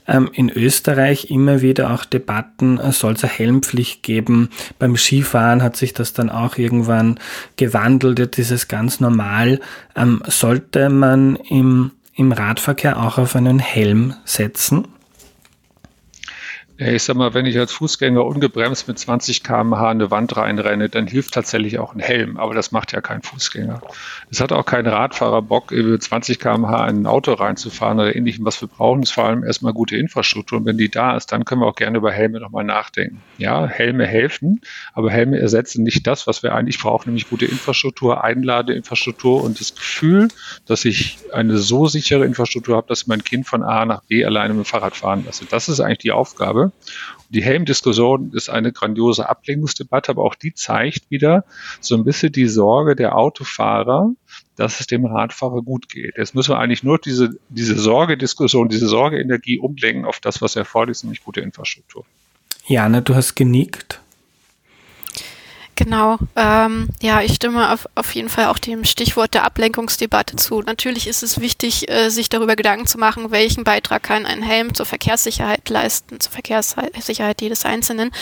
[0.08, 4.48] ähm, in Österreich immer wieder auch Debatten, äh, soll es eine Helmpflicht geben.
[4.78, 7.20] Beim Skifahren hat sich das dann auch irgendwann
[7.56, 8.18] gewandelt.
[8.18, 9.60] Jetzt ist es ganz normal.
[9.94, 14.88] Ähm, sollte man im, im Radverkehr auch auf einen Helm setzen?
[16.76, 21.06] Ich sag mal, wenn ich als Fußgänger ungebremst mit 20 km/h eine Wand reinrenne, dann
[21.06, 23.80] hilft tatsächlich auch ein Helm, aber das macht ja kein Fußgänger.
[24.28, 28.44] Es hat auch kein Radfahrer Bock, über 20 km/h in ein Auto reinzufahren oder ähnlichem.
[28.44, 30.58] Was wir brauchen, ist vor allem erstmal gute Infrastruktur.
[30.58, 33.22] Und wenn die da ist, dann können wir auch gerne über Helme nochmal nachdenken.
[33.38, 34.60] Ja, Helme helfen,
[34.94, 39.76] aber Helme ersetzen nicht das, was wir eigentlich brauchen, nämlich gute Infrastruktur, Einladeinfrastruktur und das
[39.76, 40.26] Gefühl,
[40.66, 44.54] dass ich eine so sichere Infrastruktur habe, dass mein Kind von A nach B alleine
[44.54, 45.44] mit dem Fahrrad fahren lasse.
[45.48, 46.63] Das ist eigentlich die Aufgabe.
[47.30, 51.44] Die Helm-Diskussion ist eine grandiose Ablenkungsdebatte, aber auch die zeigt wieder
[51.80, 54.10] so ein bisschen die Sorge der Autofahrer,
[54.56, 56.16] dass es dem Radfahrer gut geht.
[56.16, 60.64] Jetzt müssen wir eigentlich nur diese, diese Sorgediskussion, diese Sorgeenergie umlenken auf das, was er
[60.64, 62.04] fordert, nämlich gute Infrastruktur.
[62.66, 64.00] Jana, du hast genickt.
[65.76, 70.62] Genau, ähm, ja, ich stimme auf, auf jeden Fall auch dem Stichwort der Ablenkungsdebatte zu.
[70.62, 74.72] Natürlich ist es wichtig, äh, sich darüber Gedanken zu machen, welchen Beitrag kann ein Helm
[74.74, 78.12] zur Verkehrssicherheit leisten, zur Verkehrssicherheit jedes Einzelnen.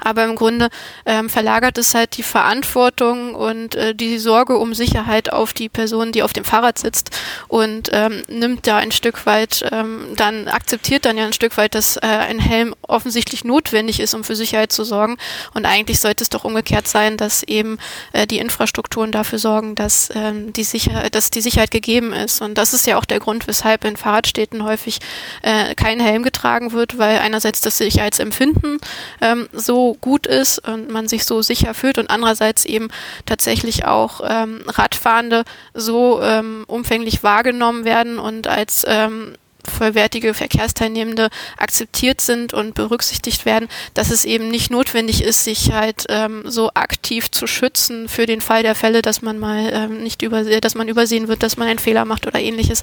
[0.00, 0.70] Aber im Grunde
[1.04, 6.12] ähm, verlagert es halt die Verantwortung und äh, die Sorge um Sicherheit auf die Person,
[6.12, 7.10] die auf dem Fahrrad sitzt
[7.48, 11.74] und ähm, nimmt da ein Stück weit, ähm, dann akzeptiert dann ja ein Stück weit,
[11.74, 15.18] dass äh, ein Helm offensichtlich notwendig ist, um für Sicherheit zu sorgen.
[15.52, 17.78] Und eigentlich sollte es doch umgekehrt sein, sein, dass eben
[18.12, 22.40] äh, die Infrastrukturen dafür sorgen, dass, ähm, die Sicherheit, dass die Sicherheit gegeben ist.
[22.40, 25.00] Und das ist ja auch der Grund, weshalb in Fahrradstädten häufig
[25.42, 28.78] äh, kein Helm getragen wird, weil einerseits das Sicherheitsempfinden
[29.20, 32.88] ähm, so gut ist und man sich so sicher fühlt und andererseits eben
[33.26, 35.44] tatsächlich auch ähm, Radfahrende
[35.74, 39.34] so ähm, umfänglich wahrgenommen werden und als ähm,
[39.68, 46.06] vollwertige Verkehrsteilnehmende akzeptiert sind und berücksichtigt werden, dass es eben nicht notwendig ist, sich halt
[46.08, 50.22] ähm, so aktiv zu schützen für den Fall der Fälle, dass man mal ähm, nicht
[50.22, 52.82] übersehen, dass man übersehen wird, dass man einen Fehler macht oder ähnliches.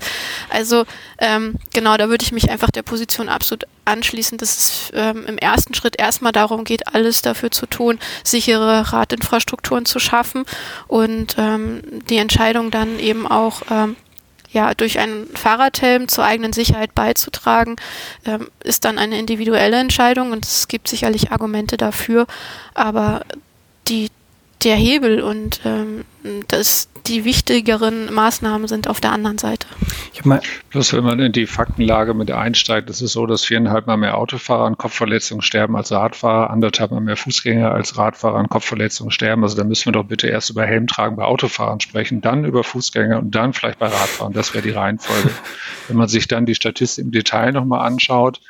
[0.49, 0.85] Also
[1.17, 5.37] ähm, genau, da würde ich mich einfach der Position absolut anschließen, dass es ähm, im
[5.37, 10.45] ersten Schritt erstmal darum geht, alles dafür zu tun, sichere Radinfrastrukturen zu schaffen
[10.87, 13.95] und ähm, die Entscheidung dann eben auch ähm,
[14.51, 17.75] ja, durch einen Fahrradhelm zur eigenen Sicherheit beizutragen,
[18.25, 22.25] ähm, ist dann eine individuelle Entscheidung und es gibt sicherlich Argumente dafür,
[22.73, 23.21] aber
[23.87, 24.09] die,
[24.63, 26.03] der Hebel und ähm,
[26.49, 29.67] das, die wichtigeren Maßnahmen sind auf der anderen Seite.
[30.13, 33.87] Ich mal Plus, wenn man in die Faktenlage mit einsteigt, ist es so, dass viereinhalb
[33.87, 38.49] Mal mehr Autofahrer an Kopfverletzungen sterben als Radfahrer, anderthalb Mal mehr Fußgänger als Radfahrer an
[38.49, 39.43] Kopfverletzungen sterben.
[39.43, 43.17] Also da müssen wir doch bitte erst über Helmtragen bei Autofahrern sprechen, dann über Fußgänger
[43.17, 44.33] und dann vielleicht bei Radfahrern.
[44.33, 45.31] Das wäre die Reihenfolge.
[45.87, 48.41] wenn man sich dann die Statistik im Detail nochmal anschaut,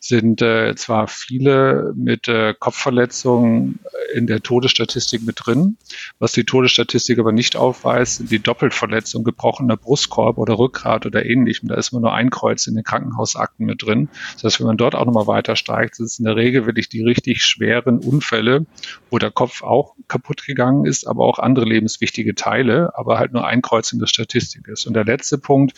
[0.00, 3.80] sind äh, zwar viele mit äh, Kopfverletzungen
[4.14, 5.76] in der Todesstatistik mit drin.
[6.18, 11.68] Was die Todesstatistik aber nicht aufweist, sind die Doppelverletzungen, gebrochener Brustkorb oder Rückgrat oder ähnlichem.
[11.68, 14.08] Da ist immer nur ein Kreuz in den Krankenhausakten mit drin.
[14.34, 16.88] Das heißt, wenn man dort auch nochmal weiter steigt, sind es in der Regel wirklich
[16.88, 18.64] die richtig schweren Unfälle,
[19.10, 23.46] wo der Kopf auch kaputt gegangen ist, aber auch andere lebenswichtige Teile, aber halt nur
[23.46, 24.86] ein Kreuz in der Statistik ist.
[24.86, 25.74] Und der letzte Punkt,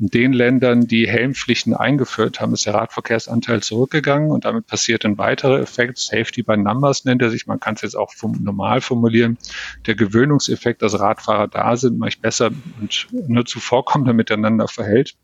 [0.00, 5.18] in den Ländern, die Helmpflichten eingeführt haben, ist der Radverkehrsanteil zurückgegangen und damit passiert ein
[5.18, 5.98] weiterer Effekt.
[5.98, 7.46] Safety by Numbers nennt er sich.
[7.46, 9.38] Man kann es jetzt auch normal formulieren.
[9.86, 15.14] Der Gewöhnungseffekt, dass Radfahrer da sind, mache ich besser und nur zuvorkommender miteinander verhält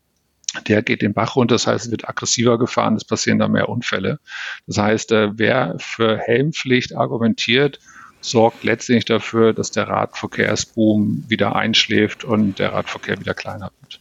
[0.67, 3.67] der geht den Bach runter, das heißt, es wird aggressiver gefahren, es passieren da mehr
[3.67, 4.19] Unfälle.
[4.67, 7.79] Das heißt, äh, wer für Helmpflicht argumentiert,
[8.21, 13.99] sorgt letztendlich dafür, dass der Radverkehrsboom wieder einschläft und der Radverkehr wieder kleiner wird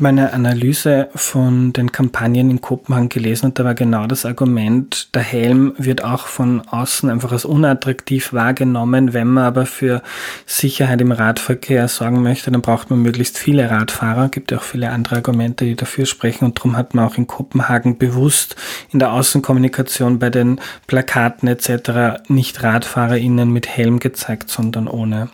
[0.00, 5.22] meine Analyse von den Kampagnen in Kopenhagen gelesen und da war genau das Argument, der
[5.22, 9.12] Helm wird auch von außen einfach als unattraktiv wahrgenommen.
[9.12, 10.02] Wenn man aber für
[10.46, 14.28] Sicherheit im Radverkehr sorgen möchte, dann braucht man möglichst viele Radfahrer.
[14.28, 17.26] Gibt ja auch viele andere Argumente, die dafür sprechen und darum hat man auch in
[17.26, 18.56] Kopenhagen bewusst
[18.90, 22.22] in der Außenkommunikation bei den Plakaten etc.
[22.28, 25.28] nicht RadfahrerInnen mit Helm gezeigt, sondern ohne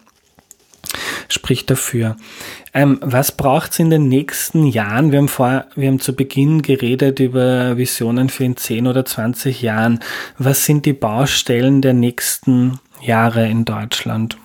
[1.29, 2.17] spricht dafür.
[2.73, 5.13] Ähm, was braucht es in den nächsten Jahren?
[5.13, 9.63] Wir haben, vor, wir haben zu Beginn geredet über Visionen für in 10 oder 20
[9.63, 10.01] Jahren.
[10.39, 14.37] Was sind die Baustellen der nächsten Jahre in Deutschland?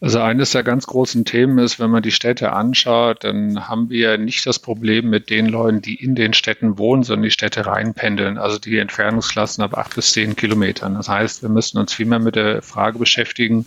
[0.00, 4.16] Also eines der ganz großen Themen ist, wenn man die Städte anschaut, dann haben wir
[4.16, 8.38] nicht das Problem mit den Leuten, die in den Städten wohnen, sondern die Städte reinpendeln,
[8.38, 10.94] also die Entfernungsklassen ab acht bis zehn Kilometern.
[10.94, 13.66] Das heißt, wir müssen uns viel mehr mit der Frage beschäftigen,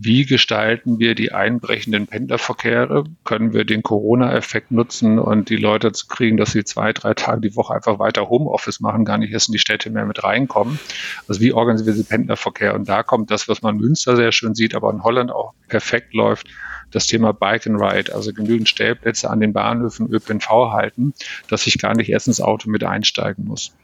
[0.00, 3.02] wie gestalten wir die einbrechenden Pendlerverkehre?
[3.24, 7.40] Können wir den Corona-Effekt nutzen und die Leute zu kriegen, dass sie zwei, drei Tage
[7.40, 10.78] die Woche einfach weiter Homeoffice machen, gar nicht erst in die Städte mehr mit reinkommen?
[11.26, 12.74] Also wie organisieren wir den Pendlerverkehr?
[12.74, 15.54] Und da kommt das, was man in Münster sehr schön sieht, aber in Holland auch
[15.66, 16.46] perfekt läuft,
[16.92, 21.12] das Thema Bike and Ride, also genügend Stellplätze an den Bahnhöfen ÖPNV halten,
[21.48, 23.74] dass ich gar nicht erst ins Auto mit einsteigen muss.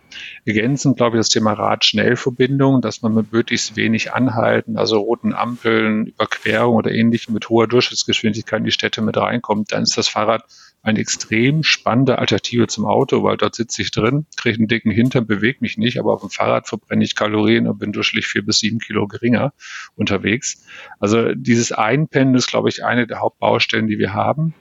[0.45, 6.07] Ergänzend, glaube ich, das Thema Rad-Schnellverbindung, dass man mit möglichst wenig Anhalten, also roten Ampeln,
[6.07, 10.45] Überquerung oder ähnlichem mit hoher Durchschnittsgeschwindigkeit in die Städte mit reinkommt, dann ist das Fahrrad
[10.85, 15.27] eine extrem spannende Alternative zum Auto, weil dort sitze ich drin, kriege einen dicken Hintern,
[15.27, 18.59] bewege mich nicht, aber auf dem Fahrrad verbrenne ich Kalorien und bin durchschnittlich vier bis
[18.59, 19.55] sieben Kilo geringer
[19.97, 20.63] unterwegs.
[21.01, 24.53] Also dieses Einpennen ist, glaube ich, eine der Hauptbaustellen, die wir haben.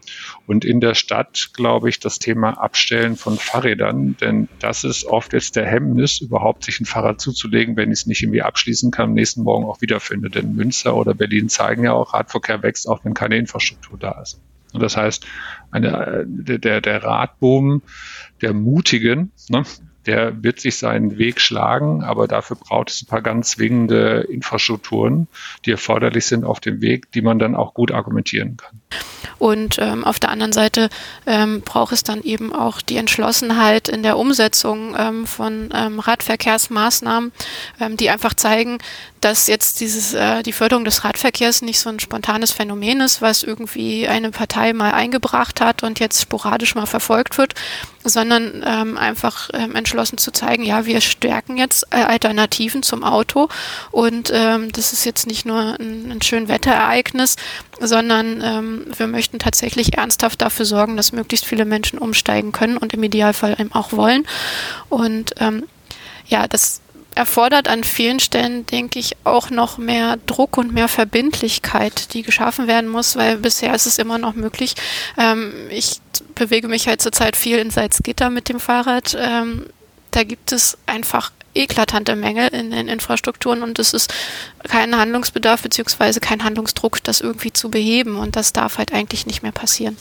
[0.48, 5.34] Und in der Stadt, glaube ich, das Thema Abstellen von Fahrrädern, denn das ist oft
[5.34, 9.10] jetzt der Hemmnis, überhaupt sich ein Fahrrad zuzulegen, wenn ich es nicht irgendwie abschließen kann,
[9.10, 10.30] am nächsten Morgen auch wiederfinde.
[10.30, 14.40] Denn Münster oder Berlin zeigen ja auch, Radverkehr wächst, auch wenn keine Infrastruktur da ist.
[14.74, 15.26] Und das heißt,
[15.74, 17.82] eine, der, der Radboom
[18.42, 19.64] der Mutigen, ne,
[20.06, 25.28] der wird sich seinen Weg schlagen, aber dafür braucht es ein paar ganz zwingende Infrastrukturen,
[25.66, 28.82] die erforderlich sind auf dem Weg, die man dann auch gut argumentieren kann.
[29.40, 30.90] Und ähm, auf der anderen Seite
[31.26, 37.32] ähm, braucht es dann eben auch die Entschlossenheit in der Umsetzung ähm, von ähm, Radverkehrsmaßnahmen,
[37.80, 38.78] ähm, die einfach zeigen,
[39.22, 43.44] dass jetzt dieses, äh, die Förderung des Radverkehrs nicht so ein spontanes Phänomen ist, was
[43.44, 47.54] irgendwie eine Partei mal eingebracht hat und jetzt sporadisch mal verfolgt wird,
[48.04, 53.50] sondern ähm, einfach ähm, entschlossen zu zeigen, ja, wir stärken jetzt äh, Alternativen zum Auto
[53.92, 57.36] und ähm, das ist jetzt nicht nur ein, ein schön Wetterereignis,
[57.80, 62.94] sondern ähm, wir möchten tatsächlich ernsthaft dafür sorgen, dass möglichst viele Menschen umsteigen können und
[62.94, 64.26] im Idealfall eben auch wollen.
[64.90, 65.64] Und ähm,
[66.28, 66.82] ja, das
[67.16, 72.68] erfordert an vielen Stellen, denke ich, auch noch mehr Druck und mehr Verbindlichkeit, die geschaffen
[72.68, 74.76] werden muss, weil bisher ist es immer noch möglich.
[75.18, 76.02] Ähm, ich
[76.36, 79.18] bewege mich halt zurzeit viel in Salzgitter mit dem Fahrrad.
[79.20, 79.68] Ähm,
[80.12, 84.14] da gibt es einfach eklatante Mängel in den Infrastrukturen und es ist
[84.64, 89.44] kein Handlungsbedarf beziehungsweise kein Handlungsdruck, das irgendwie zu beheben und das darf halt eigentlich nicht
[89.44, 89.98] mehr passieren.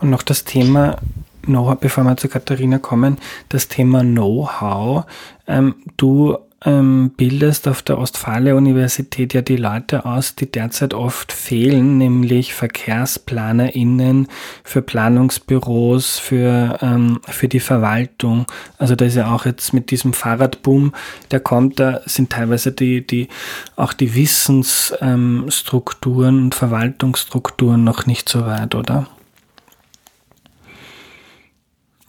[0.00, 0.98] Und noch das Thema
[1.42, 3.18] Know-how, bevor wir zu Katharina kommen,
[3.50, 5.04] das Thema Know-how.
[5.46, 11.98] Ähm, du ähm, bildest auf der Ostfalia-Universität ja die Leute aus, die derzeit oft fehlen,
[11.98, 14.28] nämlich VerkehrsplanerInnen
[14.62, 18.46] für Planungsbüros, für, ähm, für die Verwaltung.
[18.78, 20.94] Also da ist ja auch jetzt mit diesem Fahrradboom,
[21.30, 23.28] der kommt, da sind teilweise die, die,
[23.76, 29.06] auch die Wissensstrukturen und Verwaltungsstrukturen noch nicht so weit, oder?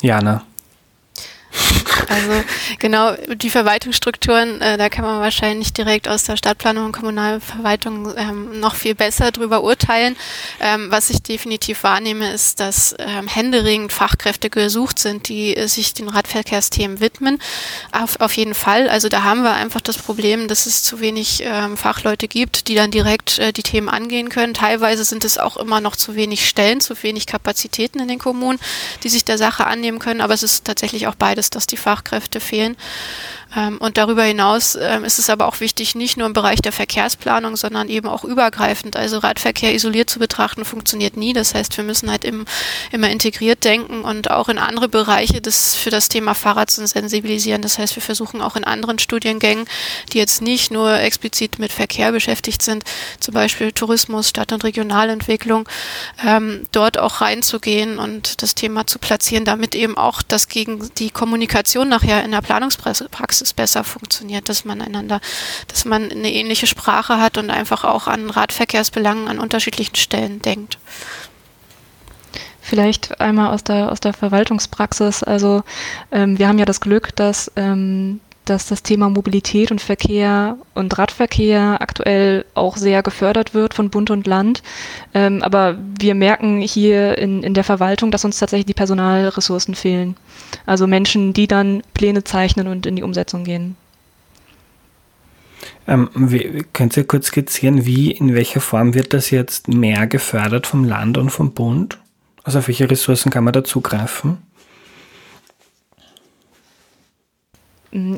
[0.01, 0.43] Jana.
[2.08, 2.43] Also
[2.80, 8.60] genau, die Verwaltungsstrukturen, äh, da kann man wahrscheinlich direkt aus der Stadtplanung und Kommunalverwaltung ähm,
[8.60, 10.16] noch viel besser drüber urteilen.
[10.60, 15.93] Ähm, was ich definitiv wahrnehme, ist, dass ähm, händeringend Fachkräfte gesucht sind, die äh, sich
[15.93, 17.39] den Radverkehrsthemen widmen.
[17.91, 18.89] Auf, auf jeden Fall.
[18.89, 22.76] Also da haben wir einfach das Problem, dass es zu wenig ähm, Fachleute gibt, die
[22.76, 24.53] dann direkt äh, die Themen angehen können.
[24.53, 28.60] Teilweise sind es auch immer noch zu wenig Stellen, zu wenig Kapazitäten in den Kommunen,
[29.03, 30.22] die sich der Sache annehmen können.
[30.22, 32.76] Aber es ist tatsächlich auch beides, dass die Fachkräfte fehlen.
[33.56, 36.72] Ähm, und darüber hinaus ähm, ist es aber auch wichtig, nicht nur im Bereich der
[36.72, 38.95] Verkehrsplanung, sondern eben auch übergreifend.
[38.95, 41.34] Also Radverkehr isoliert zu betrachten funktioniert nie.
[41.34, 42.45] Das heißt, wir müssen halt im,
[42.91, 47.62] immer integriert denken und auch in andere Bereiche des, für das Thema Fahrrad zu sensibilisieren.
[47.62, 49.66] Das heißt, wir versuchen auch in anderen Studiengängen,
[50.12, 52.84] die jetzt nicht nur explizit mit Verkehr beschäftigt sind,
[53.20, 55.68] zum Beispiel Tourismus, Stadt- und Regionalentwicklung,
[56.26, 61.10] ähm, dort auch reinzugehen und das Thema zu platzieren, damit eben auch das gegen die
[61.10, 65.22] Kommunikation nachher in der Planungspraxis es besser funktioniert, dass man einander,
[65.68, 70.78] dass man eine ähnliche Sprache hat und einfach auch an Radverkehrsbelangen an unterschiedlichen Stellen denkt.
[72.62, 75.22] Vielleicht einmal aus der, aus der Verwaltungspraxis.
[75.22, 75.62] Also
[76.12, 80.98] ähm, wir haben ja das Glück, dass, ähm, dass das Thema Mobilität und Verkehr und
[80.98, 84.64] Radverkehr aktuell auch sehr gefördert wird von Bund und Land.
[85.14, 90.16] Ähm, aber wir merken hier in, in der Verwaltung, dass uns tatsächlich die Personalressourcen fehlen.
[90.66, 93.76] Also Menschen, die dann Pläne zeichnen und in die Umsetzung gehen.
[95.88, 100.68] Ähm, wie, könnt ihr kurz skizzieren, wie, in welcher Form wird das jetzt mehr gefördert
[100.68, 102.00] vom Land und vom Bund?
[102.43, 104.38] Also auf welche Ressourcen kann man da zugreifen?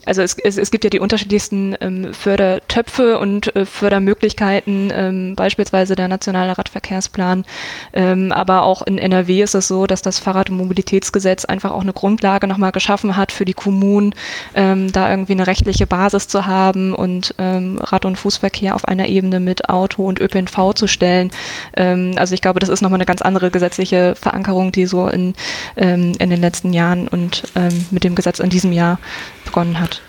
[0.06, 5.96] Also es, es, es gibt ja die unterschiedlichsten ähm, Fördertöpfe und äh, Fördermöglichkeiten, ähm, beispielsweise
[5.96, 7.46] der nationale Radverkehrsplan.
[7.94, 11.82] Ähm, aber auch in NRW ist es so, dass das Fahrrad- und Mobilitätsgesetz einfach auch
[11.82, 14.16] eine Grundlage nochmal geschaffen hat für die Kommunen,
[14.56, 19.08] ähm, da irgendwie eine rechtliche Basis zu haben und ähm, Rad- und Fußverkehr auf einer
[19.08, 21.30] Ebene mit Auto und ÖPNV zu stellen.
[21.76, 25.36] Ähm, also ich glaube, das ist nochmal eine ganz andere gesetzliche Verankerung, die so in,
[25.76, 27.44] in den letzten Jahren und
[27.92, 29.00] mit dem Gesetz in diesem Jahr
[29.48, 30.01] begonnen hat.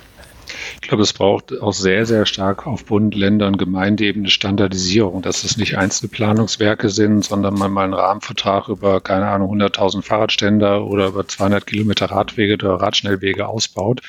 [0.81, 5.45] Ich glaube, es braucht auch sehr, sehr stark auf Bund, Länder und Gemeindeebene Standardisierung, dass
[5.45, 10.87] es nicht einzelne Planungswerke sind, sondern man mal einen Rahmenvertrag über, keine Ahnung, 100.000 Fahrradständer
[10.87, 14.01] oder über 200 Kilometer Radwege oder Radschnellwege ausbaut,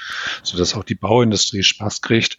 [0.44, 2.38] sodass auch die Bauindustrie Spaß kriegt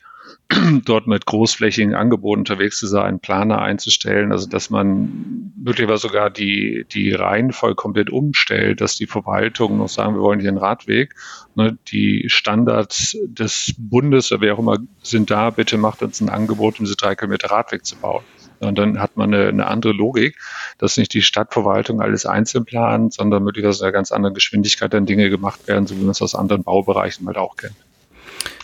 [0.84, 6.86] dort mit großflächigen Angeboten unterwegs zu sein, Planer einzustellen, also dass man möglicherweise sogar die,
[6.92, 11.14] die Reihenfolge komplett umstellt, dass die Verwaltung noch sagen, wir wollen hier einen Radweg.
[11.54, 16.30] Ne, die Standards des Bundes oder wer auch immer sind da, bitte macht uns ein
[16.30, 18.22] Angebot, um diese drei Kilometer Radweg zu bauen.
[18.60, 20.38] Und dann hat man eine, eine andere Logik,
[20.78, 25.06] dass nicht die Stadtverwaltung alles einzeln plant, sondern möglicherweise in einer ganz anderen Geschwindigkeit dann
[25.06, 27.74] Dinge gemacht werden, so wie man es aus anderen Baubereichen halt auch kennt.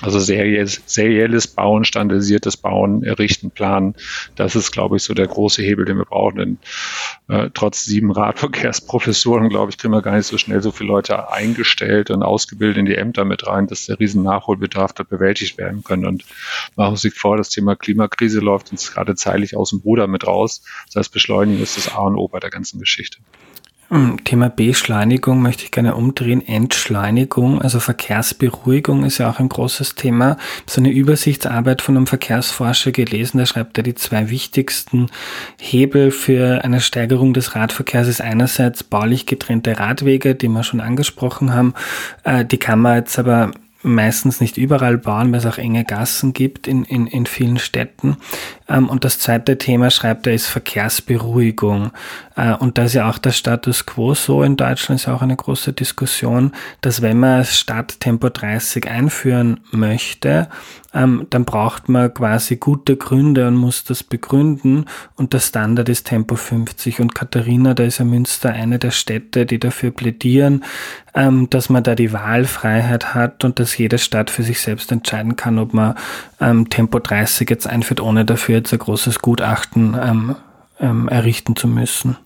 [0.03, 3.95] Also serielles, serielles Bauen, standardisiertes Bauen, errichten, planen,
[4.35, 6.37] das ist, glaube ich, so der große Hebel, den wir brauchen.
[6.37, 6.59] Denn
[7.29, 11.33] äh, trotz sieben Radverkehrsprofessuren, glaube ich, kriegen wir gar nicht so schnell so viele Leute
[11.33, 15.83] eingestellt und ausgebildet in die Ämter mit rein, dass der riesen Nachholbedarf dort bewältigt werden
[15.83, 16.05] kann.
[16.05, 16.25] Und
[16.77, 20.27] machen Sie sich vor, das Thema Klimakrise läuft uns gerade zeitlich aus dem Ruder mit
[20.27, 20.63] raus.
[20.87, 23.19] Das heißt, Beschleunigen ist das A und O bei der ganzen Geschichte.
[23.89, 26.45] Hm, Thema Beschleunigung möchte ich gerne umdrehen.
[26.45, 30.39] Entschleunigung, also Verkehrsberuhigung ist ja auch ein großes Thema.
[30.67, 35.07] So eine Übersichtsarbeit von einem Verkehrsforscher gelesen, da schreibt er, die zwei wichtigsten
[35.61, 41.55] Hebel für eine Steigerung des Radverkehrs ist einerseits baulich getrennte Radwege, die wir schon angesprochen
[41.55, 41.75] haben.
[42.25, 43.53] Äh, die kann man jetzt aber
[43.87, 48.17] meistens nicht überall bauen, weil es auch enge Gassen gibt in, in, in vielen Städten.
[48.69, 51.93] Ähm, und das zweite Thema, schreibt er, ist Verkehrsberuhigung.
[52.35, 55.23] Äh, und da ist ja auch der Status quo so in Deutschland, ist ja auch
[55.23, 60.49] eine große Diskussion, dass wenn man Stadt Tempo 30 einführen möchte,
[60.97, 64.87] ähm, dann braucht man quasi gute Gründe und muss das begründen.
[65.15, 67.01] Und der Standard ist Tempo 50.
[67.01, 70.65] Und Katharina, da ist ja Münster eine der Städte, die dafür plädieren,
[71.15, 75.37] ähm, dass man da die Wahlfreiheit hat und dass jede Stadt für sich selbst entscheiden
[75.37, 75.97] kann, ob man
[76.41, 80.37] ähm, Tempo 30 jetzt einführt, ohne dafür jetzt ein großes Gutachten ähm,
[80.81, 82.17] ähm, errichten zu müssen.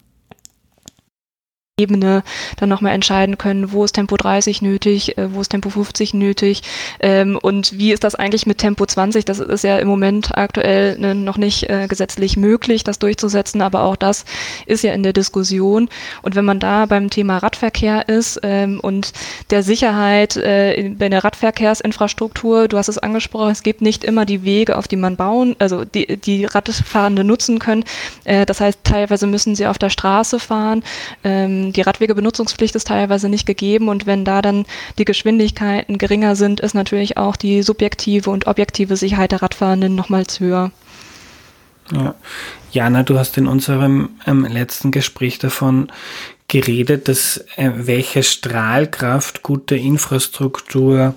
[1.81, 2.23] Ebene
[2.57, 6.63] dann nochmal entscheiden können, wo ist Tempo 30 nötig, äh, wo ist Tempo 50 nötig
[7.01, 9.25] ähm, und wie ist das eigentlich mit Tempo 20?
[9.25, 13.83] Das ist ja im Moment aktuell ne, noch nicht äh, gesetzlich möglich, das durchzusetzen, aber
[13.83, 14.25] auch das
[14.67, 15.89] ist ja in der Diskussion.
[16.23, 19.13] Und wenn man da beim Thema Radverkehr ist ähm, und
[19.51, 24.25] der Sicherheit äh, in, bei der Radverkehrsinfrastruktur, du hast es angesprochen, es gibt nicht immer
[24.27, 27.85] die Wege, auf die man bauen, also die, die Radfahrende nutzen können.
[28.25, 30.83] Äh, das heißt, teilweise müssen sie auf der Straße fahren.
[31.25, 34.67] Ähm, die Radwegebenutzungspflicht ist teilweise nicht gegeben und wenn da dann
[34.99, 40.41] die Geschwindigkeiten geringer sind, ist natürlich auch die subjektive und objektive Sicherheit der Radfahrenden nochmals
[40.41, 40.73] höher.
[41.93, 42.15] Ja.
[42.73, 45.91] Jana, du hast in unserem ähm, letzten Gespräch davon
[46.47, 51.15] geredet, dass äh, welche Strahlkraft gute Infrastruktur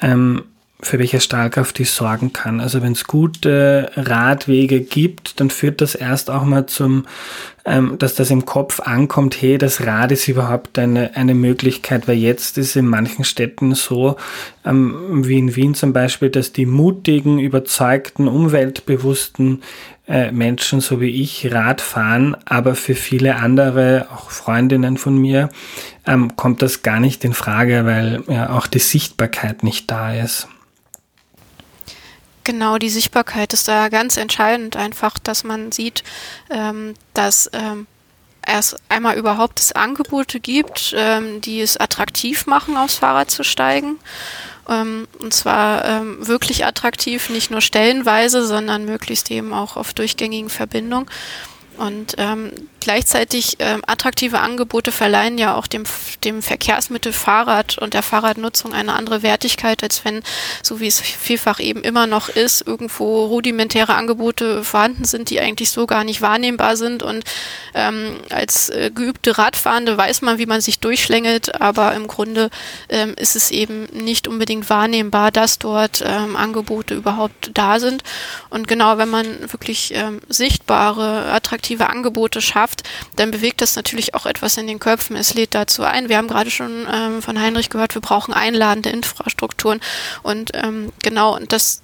[0.00, 0.44] ähm,
[0.80, 2.60] für welche Stahlkraft die sorgen kann.
[2.60, 7.06] Also wenn es gute Radwege gibt, dann führt das erst auch mal zum,
[7.64, 12.16] ähm, dass das im Kopf ankommt, hey, das Rad ist überhaupt eine, eine Möglichkeit, weil
[12.16, 14.16] jetzt ist in manchen Städten so,
[14.64, 19.64] ähm, wie in Wien zum Beispiel, dass die mutigen, überzeugten, umweltbewussten
[20.06, 25.48] äh, Menschen, so wie ich, Rad fahren, aber für viele andere, auch Freundinnen von mir,
[26.06, 30.46] ähm, kommt das gar nicht in Frage, weil ja auch die Sichtbarkeit nicht da ist.
[32.48, 36.02] Genau, die Sichtbarkeit ist da ganz entscheidend, einfach, dass man sieht,
[36.48, 37.86] ähm, dass ähm,
[38.40, 43.98] erst einmal überhaupt es Angebote gibt, ähm, die es attraktiv machen, aufs Fahrrad zu steigen.
[44.66, 50.48] Ähm, und zwar ähm, wirklich attraktiv, nicht nur stellenweise, sondern möglichst eben auch auf durchgängigen
[50.48, 51.06] Verbindungen.
[51.78, 52.50] Und ähm,
[52.80, 55.84] gleichzeitig ähm, attraktive Angebote verleihen ja auch dem,
[56.24, 60.22] dem Verkehrsmittel Fahrrad und der Fahrradnutzung eine andere Wertigkeit, als wenn,
[60.62, 65.70] so wie es vielfach eben immer noch ist, irgendwo rudimentäre Angebote vorhanden sind, die eigentlich
[65.70, 67.04] so gar nicht wahrnehmbar sind.
[67.04, 67.22] Und
[67.74, 72.50] ähm, als äh, geübte Radfahrende weiß man, wie man sich durchschlängelt, aber im Grunde
[72.88, 78.02] ähm, ist es eben nicht unbedingt wahrnehmbar, dass dort ähm, Angebote überhaupt da sind.
[78.50, 82.82] Und genau, wenn man wirklich ähm, sichtbare, attraktive attraktive Angebote schafft,
[83.16, 85.16] dann bewegt das natürlich auch etwas in den Köpfen.
[85.16, 86.08] Es lädt dazu ein.
[86.08, 89.80] Wir haben gerade schon ähm, von Heinrich gehört, wir brauchen einladende Infrastrukturen.
[90.22, 91.82] Und ähm, genau, und das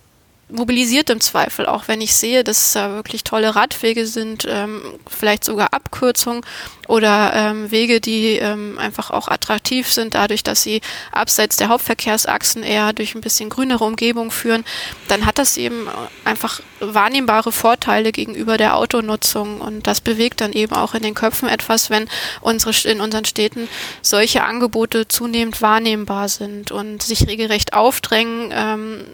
[0.49, 5.45] mobilisiert im Zweifel, auch wenn ich sehe, dass da wirklich tolle Radwege sind, ähm, vielleicht
[5.45, 6.43] sogar Abkürzungen
[6.87, 10.81] oder ähm, Wege, die ähm, einfach auch attraktiv sind, dadurch, dass sie
[11.13, 14.65] abseits der Hauptverkehrsachsen eher durch ein bisschen grünere Umgebung führen,
[15.09, 15.89] dann hat das eben
[16.25, 19.61] einfach wahrnehmbare Vorteile gegenüber der Autonutzung.
[19.61, 22.09] Und das bewegt dann eben auch in den Köpfen etwas, wenn
[22.41, 23.69] unsere in unseren Städten
[24.03, 29.05] solche Angebote zunehmend wahrnehmbar sind und sich regelrecht aufdrängen, ähm,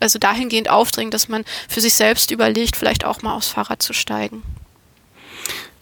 [0.00, 3.92] also dahingehend aufdringen, dass man für sich selbst überlegt, vielleicht auch mal aufs Fahrrad zu
[3.92, 4.42] steigen.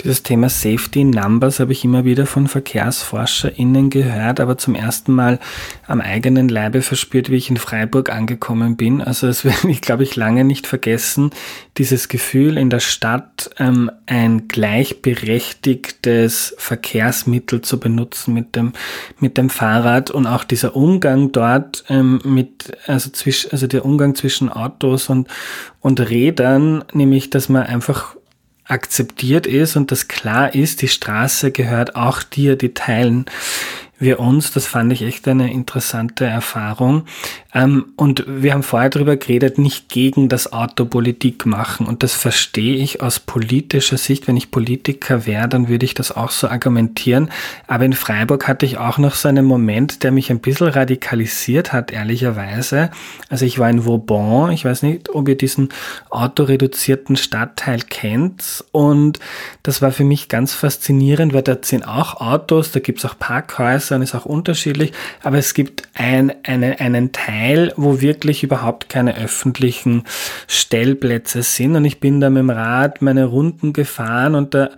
[0.05, 5.41] Dieses Thema Safety Numbers habe ich immer wieder von VerkehrsforscherInnen gehört, aber zum ersten Mal
[5.89, 9.03] am eigenen Leibe verspürt, wie ich in Freiburg angekommen bin.
[9.03, 11.31] Also es werde ich, glaube ich, lange nicht vergessen,
[11.79, 18.75] dieses Gefühl in der Stadt ähm, ein gleichberechtigtes Verkehrsmittel zu benutzen mit dem,
[19.19, 24.15] mit dem Fahrrad und auch dieser Umgang dort ähm, mit, also zwischen, also der Umgang
[24.15, 25.27] zwischen Autos und,
[25.81, 28.15] und Rädern, nämlich, dass man einfach
[28.69, 33.25] akzeptiert ist und das klar ist, die Straße gehört auch dir, die teilen
[33.99, 34.53] wir uns.
[34.53, 37.05] Das fand ich echt eine interessante Erfahrung.
[37.55, 41.87] Ähm, und wir haben vorher darüber geredet, nicht gegen das Auto Politik machen.
[41.87, 44.29] Und das verstehe ich aus politischer Sicht.
[44.29, 47.31] Wenn ich Politiker wäre, dann würde ich das auch so argumentieren.
[47.67, 51.73] Aber in Freiburg hatte ich auch noch so einen Moment, der mich ein bisschen radikalisiert
[51.73, 52.91] hat, ehrlicherweise.
[53.31, 54.53] Also ich war in Vauban.
[54.53, 55.71] Ich weiß nicht, ob ihr diesen
[56.11, 58.65] autoreduzierten Stadtteil kennt.
[58.73, 59.21] Und
[59.63, 63.19] das war für mich ganz faszinierend, weil da sind auch Autos, da gibt es auch
[63.19, 64.93] Parkhäuser und ist auch unterschiedlich.
[65.23, 70.05] Aber es gibt ein, eine, einen Teil, Teil, wo wirklich überhaupt keine öffentlichen
[70.47, 71.77] Stellplätze sind.
[71.77, 74.71] Und ich bin da mit dem Rad meine Runden gefahren und da,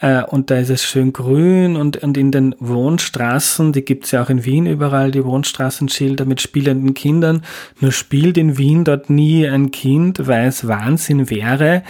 [0.00, 4.22] äh, und da ist es schön grün und, und in den Wohnstraßen, die gibt's ja
[4.22, 7.42] auch in Wien überall, die Wohnstraßenschilder mit spielenden Kindern.
[7.80, 11.82] Nur spielt in Wien dort nie ein Kind, weil es Wahnsinn wäre.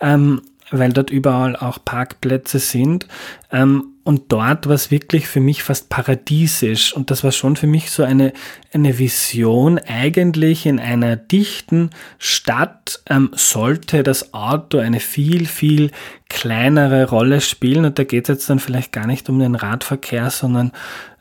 [0.00, 0.42] Ähm,
[0.74, 3.06] weil dort überall auch Parkplätze sind.
[3.50, 6.92] Ähm, und dort war es wirklich für mich fast paradiesisch.
[6.92, 8.32] Und das war schon für mich so eine,
[8.72, 9.78] eine Vision.
[9.78, 15.92] Eigentlich in einer dichten Stadt ähm, sollte das Auto eine viel, viel
[16.28, 17.84] kleinere Rolle spielen.
[17.84, 20.72] Und da geht es jetzt dann vielleicht gar nicht um den Radverkehr, sondern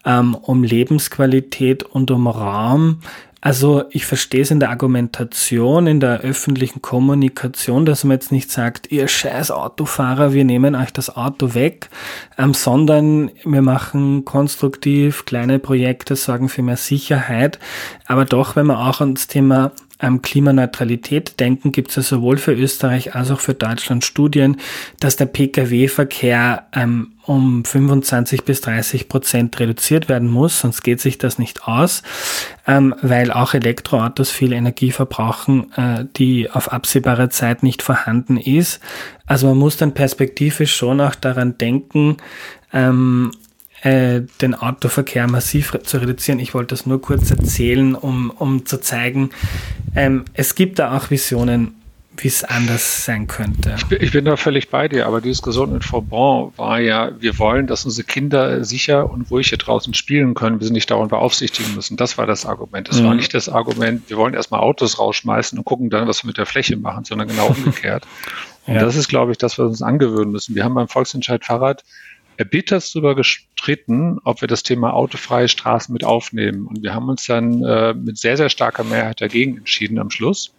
[0.03, 3.01] ähm, um Lebensqualität und um Raum.
[3.43, 8.51] Also ich verstehe es in der Argumentation, in der öffentlichen Kommunikation, dass man jetzt nicht
[8.51, 11.89] sagt, ihr scheiß Autofahrer, wir nehmen euch das Auto weg,
[12.37, 17.57] ähm, sondern wir machen konstruktiv kleine Projekte, sorgen für mehr Sicherheit.
[18.05, 19.71] Aber doch, wenn man auch ans Thema
[20.01, 24.57] ähm, Klimaneutralität denken, gibt es ja sowohl für Österreich als auch für Deutschland Studien,
[24.99, 31.17] dass der Pkw-Verkehr ähm, um 25 bis 30 Prozent reduziert werden muss, sonst geht sich
[31.17, 32.01] das nicht aus,
[32.67, 38.79] ähm, weil auch Elektroautos viel Energie verbrauchen, äh, die auf absehbare Zeit nicht vorhanden ist.
[39.27, 42.17] Also man muss dann perspektivisch schon auch daran denken,
[42.73, 43.31] ähm,
[43.81, 46.39] äh, den Autoverkehr massiv zu reduzieren.
[46.39, 49.31] Ich wollte das nur kurz erzählen, um, um zu zeigen,
[49.95, 51.75] ähm, es gibt da auch Visionen,
[52.17, 53.73] wie es anders sein könnte.
[53.77, 57.11] Ich bin, ich bin, da völlig bei dir, aber die Diskussion mit Vauban war ja,
[57.19, 60.91] wir wollen, dass unsere Kinder sicher und ruhig hier draußen spielen können, wir sie nicht
[60.91, 61.97] dauernd beaufsichtigen müssen.
[61.97, 62.89] Das war das Argument.
[62.89, 63.05] Das mhm.
[63.05, 66.37] war nicht das Argument, wir wollen erstmal Autos rausschmeißen und gucken dann, was wir mit
[66.37, 68.05] der Fläche machen, sondern genau umgekehrt.
[68.67, 68.81] Und ja.
[68.81, 70.53] das ist, glaube ich, das, was wir uns angewöhnen müssen.
[70.53, 71.83] Wir haben beim Volksentscheid Fahrrad
[72.41, 76.65] erbittert darüber gestritten, ob wir das Thema autofreie Straßen mit aufnehmen.
[76.65, 80.55] Und wir haben uns dann äh, mit sehr, sehr starker Mehrheit dagegen entschieden am Schluss.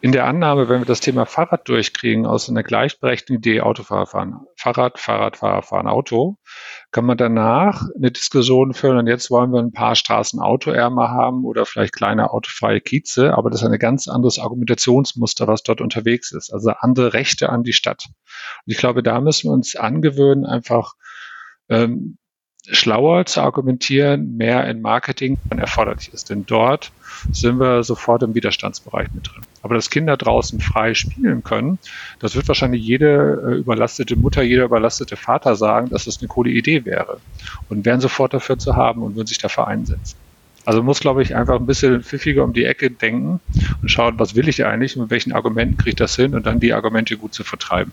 [0.00, 4.40] In der Annahme, wenn wir das Thema Fahrrad durchkriegen, aus einer gleichberechtigten Idee Autofahrer fahren,
[4.56, 6.36] Fahrrad, Fahrradfahrer fahren Auto,
[6.92, 8.98] kann man danach eine Diskussion führen?
[8.98, 13.50] Und jetzt wollen wir ein paar Straßen autoärmer haben oder vielleicht kleine autofreie Kieze, aber
[13.50, 17.72] das ist ein ganz anderes Argumentationsmuster, was dort unterwegs ist, also andere Rechte an die
[17.72, 18.04] Stadt.
[18.08, 20.92] Und ich glaube, da müssen wir uns angewöhnen, einfach
[21.70, 22.18] ähm,
[22.68, 26.30] schlauer zu argumentieren, mehr in Marketing erforderlich ist.
[26.30, 26.92] Denn dort
[27.32, 29.42] sind wir sofort im Widerstandsbereich mit drin.
[29.62, 31.78] Aber dass Kinder draußen frei spielen können,
[32.20, 36.50] das wird wahrscheinlich jede äh, überlastete Mutter, jeder überlastete Vater sagen, dass das eine coole
[36.50, 37.20] Idee wäre.
[37.68, 40.16] Und wären sofort dafür zu haben und würden sich dafür einsetzen.
[40.64, 43.40] Also muss, glaube ich, einfach ein bisschen pfiffiger um die Ecke denken
[43.80, 46.46] und schauen, was will ich eigentlich und mit welchen Argumenten kriege ich das hin und
[46.46, 47.92] dann die Argumente gut zu vertreiben.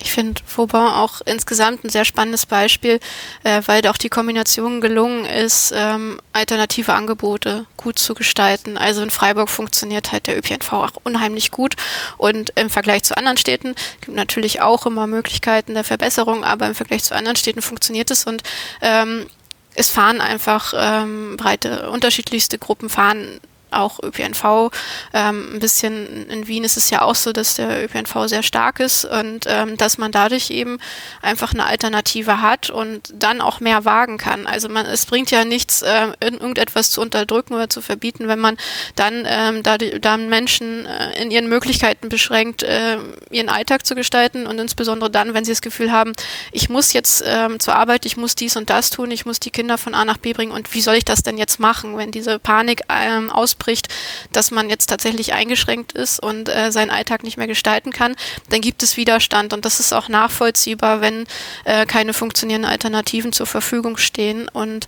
[0.00, 3.00] Ich finde Vauban auch insgesamt ein sehr spannendes Beispiel,
[3.42, 8.76] äh, weil da auch die Kombination gelungen ist, ähm, alternative Angebote gut zu gestalten.
[8.76, 11.76] Also in Freiburg funktioniert halt der ÖPNV auch unheimlich gut
[12.18, 16.74] und im Vergleich zu anderen Städten gibt natürlich auch immer Möglichkeiten der Verbesserung, aber im
[16.74, 18.42] Vergleich zu anderen Städten funktioniert es und
[18.82, 19.26] ähm,
[19.74, 23.40] es fahren einfach ähm, breite, unterschiedlichste Gruppen fahren
[23.74, 24.70] auch ÖPNV.
[25.12, 28.80] Ähm, ein bisschen in Wien ist es ja auch so, dass der ÖPNV sehr stark
[28.80, 30.78] ist und ähm, dass man dadurch eben
[31.22, 34.46] einfach eine Alternative hat und dann auch mehr wagen kann.
[34.46, 38.56] Also man, es bringt ja nichts, äh, irgendetwas zu unterdrücken oder zu verbieten, wenn man
[38.96, 42.98] dann, ähm, da dann Menschen äh, in ihren Möglichkeiten beschränkt, äh,
[43.30, 46.12] ihren Alltag zu gestalten und insbesondere dann, wenn sie das Gefühl haben,
[46.52, 49.50] ich muss jetzt ähm, zur Arbeit, ich muss dies und das tun, ich muss die
[49.50, 52.10] Kinder von A nach B bringen und wie soll ich das denn jetzt machen, wenn
[52.10, 53.63] diese Panik ähm, ausbricht?
[53.64, 53.88] Ausbricht,
[54.32, 58.14] dass man jetzt tatsächlich eingeschränkt ist und äh, seinen Alltag nicht mehr gestalten kann,
[58.50, 59.52] dann gibt es Widerstand.
[59.52, 61.26] Und das ist auch nachvollziehbar, wenn
[61.64, 64.48] äh, keine funktionierenden Alternativen zur Verfügung stehen.
[64.48, 64.86] Und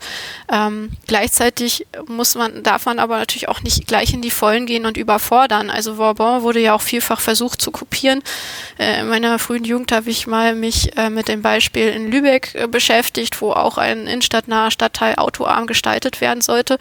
[0.53, 4.86] ähm, gleichzeitig muss man, darf man aber natürlich auch nicht gleich in die Vollen gehen
[4.86, 5.70] und überfordern.
[5.70, 8.23] Also Vauban wurde ja auch vielfach versucht zu kopieren.
[8.78, 12.55] Äh, in meiner frühen Jugend habe ich mal mich äh, mit dem Beispiel in Lübeck
[12.55, 16.78] äh, beschäftigt, wo auch ein innenstadtnaher Stadtteil autoarm gestaltet werden sollte.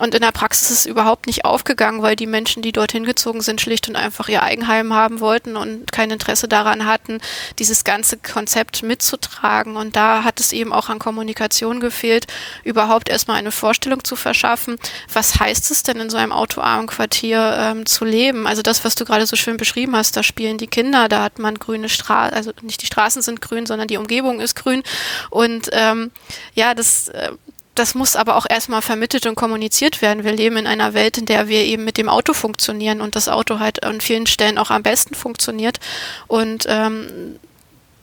[0.00, 3.40] Und in der Praxis ist es überhaupt nicht aufgegangen, weil die Menschen, die dorthin gezogen
[3.40, 7.18] sind, schlicht und einfach ihr Eigenheim haben wollten und kein Interesse daran hatten,
[7.58, 9.76] dieses ganze Konzept mitzutragen.
[9.76, 12.26] Und da hat es eben auch an Kommunikation gefehlt,
[12.64, 14.76] überhaupt erstmal eine Vorstellung zu verschaffen,
[15.12, 18.46] was heißt es denn in so einem autoarmen Quartier ähm, zu leben?
[18.46, 21.38] Also das, was du gerade so schön beschrieben hast, da spielen die Kinder, da hat
[21.38, 24.82] man grüne Straßen, also nicht die Straßen sind grün, sondern die Umgebung ist grün.
[25.30, 26.10] Und ähm,
[26.54, 27.32] ja, das äh,
[27.74, 30.24] das muss aber auch erstmal vermittelt und kommuniziert werden.
[30.24, 33.28] Wir leben in einer Welt, in der wir eben mit dem Auto funktionieren und das
[33.28, 35.80] Auto halt an vielen Stellen auch am besten funktioniert.
[36.26, 37.38] Und ähm,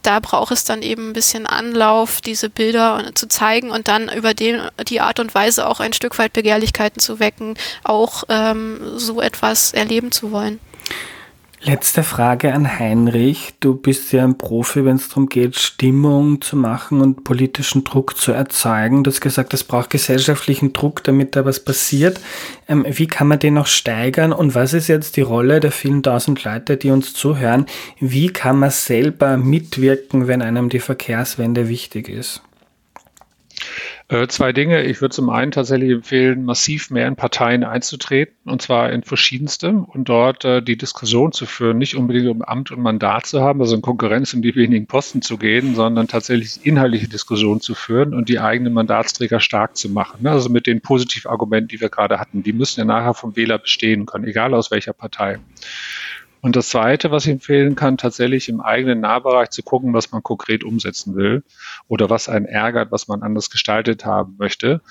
[0.02, 4.34] da braucht es dann eben ein bisschen Anlauf, diese Bilder zu zeigen und dann über
[4.34, 9.22] den, die Art und Weise auch ein Stück weit Begehrlichkeiten zu wecken, auch ähm, so
[9.22, 10.60] etwas erleben zu wollen.
[11.64, 13.54] Letzte Frage an Heinrich.
[13.60, 18.18] Du bist ja ein Profi, wenn es darum geht, Stimmung zu machen und politischen Druck
[18.18, 19.04] zu erzeugen.
[19.04, 22.20] Du hast gesagt, es braucht gesellschaftlichen Druck, damit da was passiert.
[22.68, 26.02] Ähm, wie kann man den noch steigern und was ist jetzt die Rolle der vielen
[26.02, 27.68] tausend Leute, die uns zuhören?
[28.00, 32.42] Wie kann man selber mitwirken, wenn einem die Verkehrswende wichtig ist?
[34.12, 34.84] Äh, zwei Dinge.
[34.84, 39.70] Ich würde zum einen tatsächlich empfehlen, massiv mehr in Parteien einzutreten, und zwar in verschiedenste,
[39.70, 43.62] und dort äh, die Diskussion zu führen, nicht unbedingt um Amt und Mandat zu haben,
[43.62, 48.14] also in Konkurrenz um die wenigen Posten zu gehen, sondern tatsächlich inhaltliche Diskussionen zu führen
[48.14, 50.24] und die eigenen Mandatsträger stark zu machen.
[50.24, 50.32] Ne?
[50.32, 54.06] Also mit den Positivargumenten, die wir gerade hatten, die müssen ja nachher vom Wähler bestehen
[54.06, 55.40] können, egal aus welcher Partei.
[56.42, 60.24] Und das Zweite, was ich empfehlen kann, tatsächlich im eigenen Nahbereich zu gucken, was man
[60.24, 61.44] konkret umsetzen will
[61.88, 64.82] oder was einen ärgert, was man anders gestaltet haben möchte.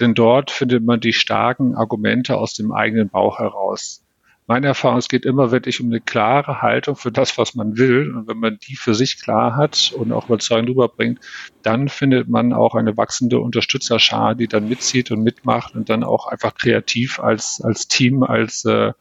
[0.00, 4.04] Denn dort findet man die starken Argumente aus dem eigenen Bauch heraus.
[4.46, 8.14] Meine Erfahrung, es geht immer wirklich um eine klare Haltung für das, was man will.
[8.14, 11.18] Und wenn man die für sich klar hat und auch überzeugend rüberbringt,
[11.62, 16.26] dann findet man auch eine wachsende Unterstützerschar, die dann mitzieht und mitmacht und dann auch
[16.26, 18.92] einfach kreativ als, als Team, als äh,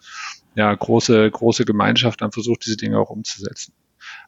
[0.55, 3.73] ja, große, große Gemeinschaft dann versucht, diese Dinge auch umzusetzen.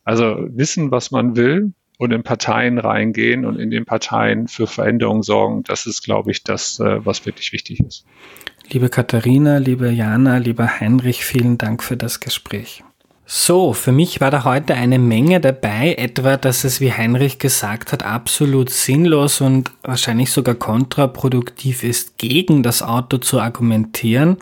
[0.04, 5.24] Also wissen, was man will und in Parteien reingehen und in den Parteien für Veränderungen
[5.24, 8.06] sorgen, das ist, glaube ich, das, äh, was wirklich wichtig ist.
[8.70, 12.84] Liebe Katharina, liebe Jana, lieber Heinrich, vielen Dank für das Gespräch.
[13.28, 17.92] So, für mich war da heute eine Menge dabei, etwa, dass es, wie Heinrich gesagt
[17.92, 24.38] hat, absolut sinnlos und wahrscheinlich sogar kontraproduktiv ist, gegen das Auto zu argumentieren.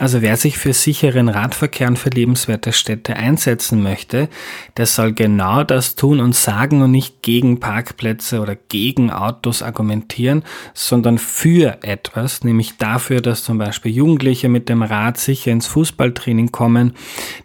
[0.00, 4.28] Also wer sich für sicheren Radverkehr und für lebenswerte Städte einsetzen möchte,
[4.76, 10.44] der soll genau das tun und sagen und nicht gegen Parkplätze oder gegen Autos argumentieren,
[10.72, 16.52] sondern für etwas, nämlich dafür, dass zum Beispiel Jugendliche mit dem Rad sicher ins Fußballtraining
[16.52, 16.92] kommen,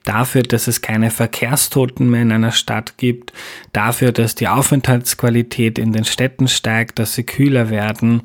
[0.03, 3.34] dafür, dass es keine Verkehrstoten mehr in einer Stadt gibt,
[3.71, 8.21] dafür, dass die Aufenthaltsqualität in den Städten steigt, dass sie kühler werden,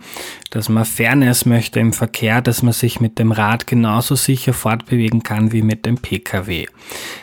[0.51, 5.23] dass man Fairness möchte im Verkehr, dass man sich mit dem Rad genauso sicher fortbewegen
[5.23, 6.67] kann wie mit dem Pkw.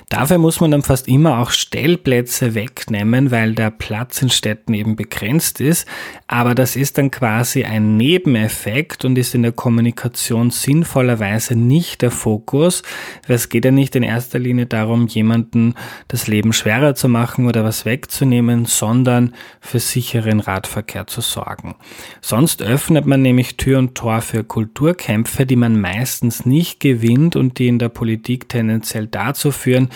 [0.09, 4.95] Dafür muss man dann fast immer auch Stellplätze wegnehmen, weil der Platz in Städten eben
[4.95, 5.87] begrenzt ist.
[6.27, 12.11] Aber das ist dann quasi ein Nebeneffekt und ist in der Kommunikation sinnvollerweise nicht der
[12.11, 12.83] Fokus.
[13.27, 15.73] Es geht ja nicht in erster Linie darum, jemanden
[16.07, 21.75] das Leben schwerer zu machen oder was wegzunehmen, sondern für sicheren Radverkehr zu sorgen.
[22.21, 27.37] Sonst öffnet man man nämlich Tür und Tor für Kulturkämpfe, die man meistens nicht gewinnt
[27.37, 29.89] und die in der Politik tendenziell dazu führen,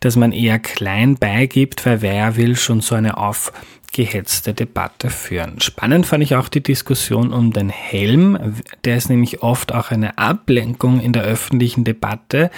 [0.00, 3.52] dass man eher klein beigibt, weil wer will schon so eine auf
[3.94, 5.60] gehetzte Debatte führen.
[5.60, 8.56] Spannend fand ich auch die Diskussion um den Helm.
[8.84, 12.50] Der ist nämlich oft auch eine Ablenkung in der öffentlichen Debatte.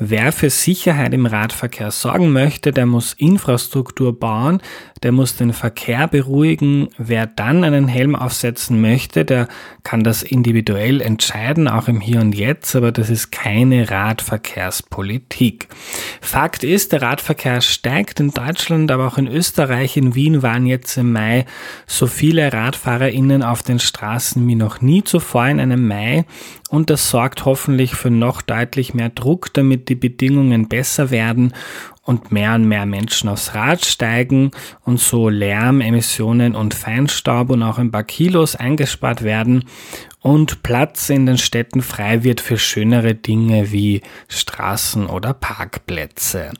[0.00, 4.60] Wer für Sicherheit im Radverkehr sorgen möchte, der muss Infrastruktur bauen,
[5.04, 6.88] der muss den Verkehr beruhigen.
[6.98, 9.46] Wer dann einen Helm aufsetzen möchte, der
[9.84, 15.68] kann das individuell entscheiden, auch im Hier und Jetzt, aber das ist keine Radverkehrspolitik.
[16.20, 20.96] Fakt ist, der Radverkehr steigt in Deutschland, aber auch in Österreich, in Wien waren jetzt
[20.96, 21.46] im Mai
[21.86, 26.24] so viele RadfahrerInnen auf den Straßen wie noch nie zuvor in einem Mai.
[26.70, 31.52] Und das sorgt hoffentlich für noch deutlich mehr Druck, damit die Bedingungen besser werden
[32.04, 34.50] und mehr und mehr Menschen aufs Rad steigen
[34.84, 39.64] und so Lärm, Emissionen und Feinstaub und auch ein paar Kilos eingespart werden
[40.22, 46.50] und Platz in den Städten frei wird für schönere Dinge wie Straßen oder Parkplätze.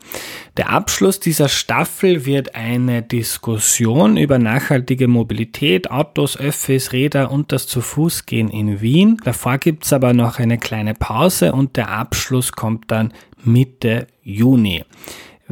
[0.57, 7.69] Der Abschluss dieser Staffel wird eine Diskussion über nachhaltige Mobilität, Autos, Öffis, Räder und das
[7.69, 9.17] Zu-Fuß-Gehen in Wien.
[9.25, 13.15] Davor gibt's aber noch eine kleine Pause und der Abschluss kommt dann
[13.45, 14.85] Mitte Juni.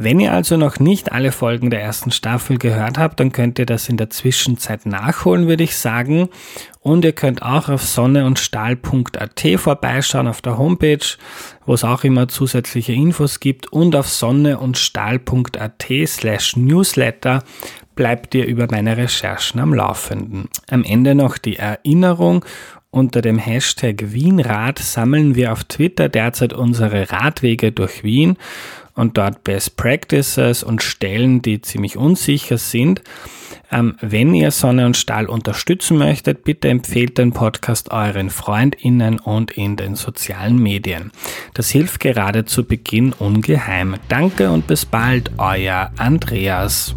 [0.03, 3.67] Wenn ihr also noch nicht alle Folgen der ersten Staffel gehört habt, dann könnt ihr
[3.67, 6.29] das in der Zwischenzeit nachholen, würde ich sagen.
[6.79, 11.05] Und ihr könnt auch auf sonneundstahl.at vorbeischauen auf der Homepage,
[11.67, 13.71] wo es auch immer zusätzliche Infos gibt.
[13.71, 17.43] Und auf sonneundstahl.at slash newsletter
[17.93, 20.49] bleibt ihr über meine Recherchen am Laufenden.
[20.71, 22.43] Am Ende noch die Erinnerung.
[22.89, 28.35] Unter dem Hashtag Wienrad sammeln wir auf Twitter derzeit unsere Radwege durch Wien
[28.95, 33.01] und dort Best Practices und Stellen, die ziemlich unsicher sind.
[33.71, 39.51] Ähm, wenn ihr Sonne und Stahl unterstützen möchtet, bitte empfehlt den Podcast euren FreundInnen und
[39.51, 41.11] in den sozialen Medien.
[41.53, 43.95] Das hilft gerade zu Beginn ungeheim.
[44.09, 46.95] Danke und bis bald, euer Andreas.